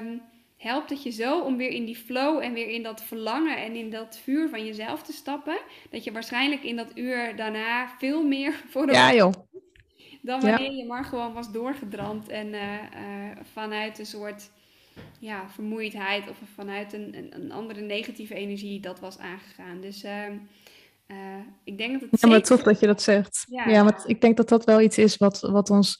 [0.01, 0.21] um,
[0.65, 3.75] helpt het je zo om weer in die flow en weer in dat verlangen en
[3.75, 5.57] in dat vuur van jezelf te stappen.
[5.89, 9.33] Dat je waarschijnlijk in dat uur daarna veel meer voor de ja, joh.
[10.21, 12.79] dan wanneer je maar gewoon was doorgedramd en uh, uh,
[13.53, 14.49] vanuit een soort
[15.19, 19.81] ja, vermoeidheid of vanuit een, een, andere negatieve energie dat was aangegaan.
[19.81, 20.27] Dus uh,
[21.63, 22.21] ik denk dat het.
[22.21, 23.45] Ja, maar tof dat je dat zegt.
[23.49, 25.99] Ja, ja maar ik denk dat dat wel iets is wat, wat ons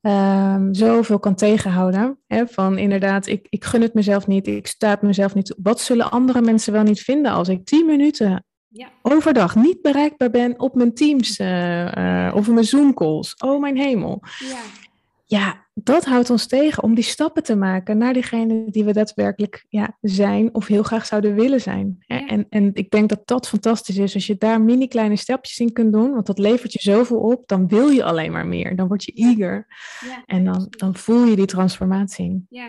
[0.00, 2.18] um, zoveel kan tegenhouden.
[2.26, 2.46] Hè?
[2.46, 6.10] Van inderdaad, ik, ik gun het mezelf niet, ik sta het mezelf niet Wat zullen
[6.10, 8.88] andere mensen wel niet vinden als ik tien minuten ja.
[9.02, 13.34] overdag niet bereikbaar ben op mijn Teams uh, uh, of mijn Zoom calls?
[13.36, 14.22] Oh mijn hemel.
[14.38, 14.86] Ja
[15.28, 19.66] ja, dat houdt ons tegen om die stappen te maken naar diegene die we daadwerkelijk
[19.68, 22.04] ja, zijn of heel graag zouden willen zijn.
[22.06, 24.14] En, en ik denk dat dat fantastisch is.
[24.14, 27.48] Als je daar mini kleine stapjes in kunt doen, want dat levert je zoveel op,
[27.48, 28.76] dan wil je alleen maar meer.
[28.76, 29.66] Dan word je eager.
[30.00, 30.22] Ja.
[30.26, 32.46] En dan, dan voel je die transformatie.
[32.48, 32.68] Ja,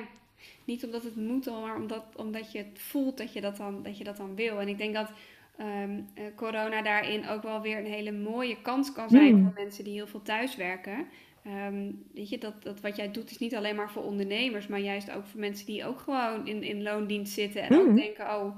[0.66, 3.97] Niet omdat het moet, maar omdat, omdat je het voelt dat je dat dan, dat
[3.97, 4.60] je dat dan wil.
[4.60, 5.12] En ik denk dat
[5.60, 6.05] um,
[6.36, 9.43] corona daarin ook wel weer een hele mooie kans kan zijn hmm.
[9.43, 11.07] voor mensen die heel veel thuiswerken.
[11.50, 14.80] Um, weet je, dat, dat wat jij doet is niet alleen maar voor ondernemers, maar
[14.80, 17.95] juist ook voor mensen die ook gewoon in, in loondienst zitten en ook hmm.
[17.95, 18.58] denken, oh,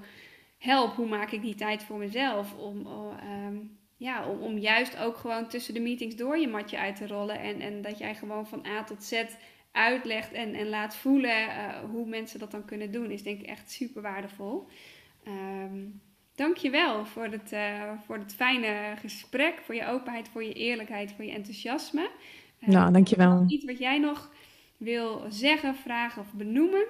[0.57, 2.57] help, hoe maak ik die tijd voor mezelf?
[2.57, 3.55] Om, oh, ehm,
[3.97, 7.39] ja, om, om juist ook gewoon tussen de meetings door je matje uit te rollen
[7.39, 9.23] en, en dat jij gewoon van A tot Z
[9.71, 13.47] uitlegt en, en laat voelen uh, hoe mensen dat dan kunnen doen, is denk ik
[13.47, 14.67] echt super waardevol.
[15.27, 16.01] Um,
[16.35, 21.25] Dankjewel voor het, uh, voor het fijne gesprek, voor je openheid, voor je eerlijkheid, voor
[21.25, 22.09] je enthousiasme.
[22.61, 23.43] Uh, nou, dankjewel.
[23.47, 24.31] Iets wat jij nog
[24.77, 26.85] wil zeggen, vragen of benoemen?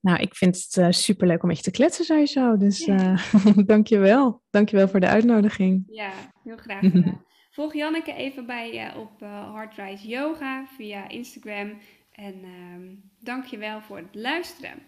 [0.00, 2.56] Nou, ik vind het uh, superleuk om echt te kletsen sowieso.
[2.56, 3.16] Dus ja.
[3.66, 4.42] dankjewel.
[4.50, 5.84] Dankjewel voor de uitnodiging.
[5.88, 6.12] Ja,
[6.44, 7.24] heel graag gedaan.
[7.50, 11.78] Volg Janneke even bij op Hardrise Yoga via Instagram.
[12.12, 14.78] En uh, dankjewel voor het luisteren.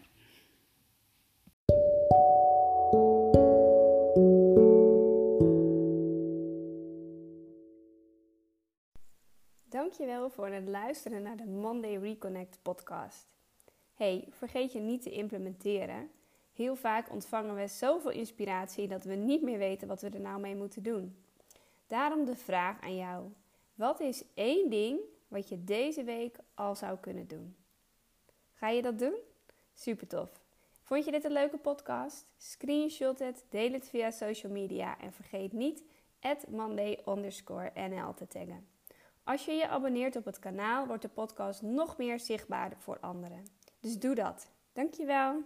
[9.90, 13.26] Dankjewel voor het luisteren naar de Monday Reconnect podcast.
[13.94, 16.10] Hey, vergeet je niet te implementeren.
[16.52, 20.40] Heel vaak ontvangen we zoveel inspiratie dat we niet meer weten wat we er nou
[20.40, 21.16] mee moeten doen.
[21.86, 23.24] Daarom de vraag aan jou:
[23.74, 27.56] wat is één ding wat je deze week al zou kunnen doen?
[28.52, 29.14] Ga je dat doen?
[29.74, 30.30] Super tof.
[30.82, 32.26] Vond je dit een leuke podcast?
[32.36, 35.82] Screenshot het, deel het via social media en vergeet niet
[36.48, 38.78] Monday_NL te taggen.
[39.24, 43.44] Als je je abonneert op het kanaal, wordt de podcast nog meer zichtbaar voor anderen.
[43.80, 44.50] Dus doe dat.
[44.72, 45.42] Dankjewel.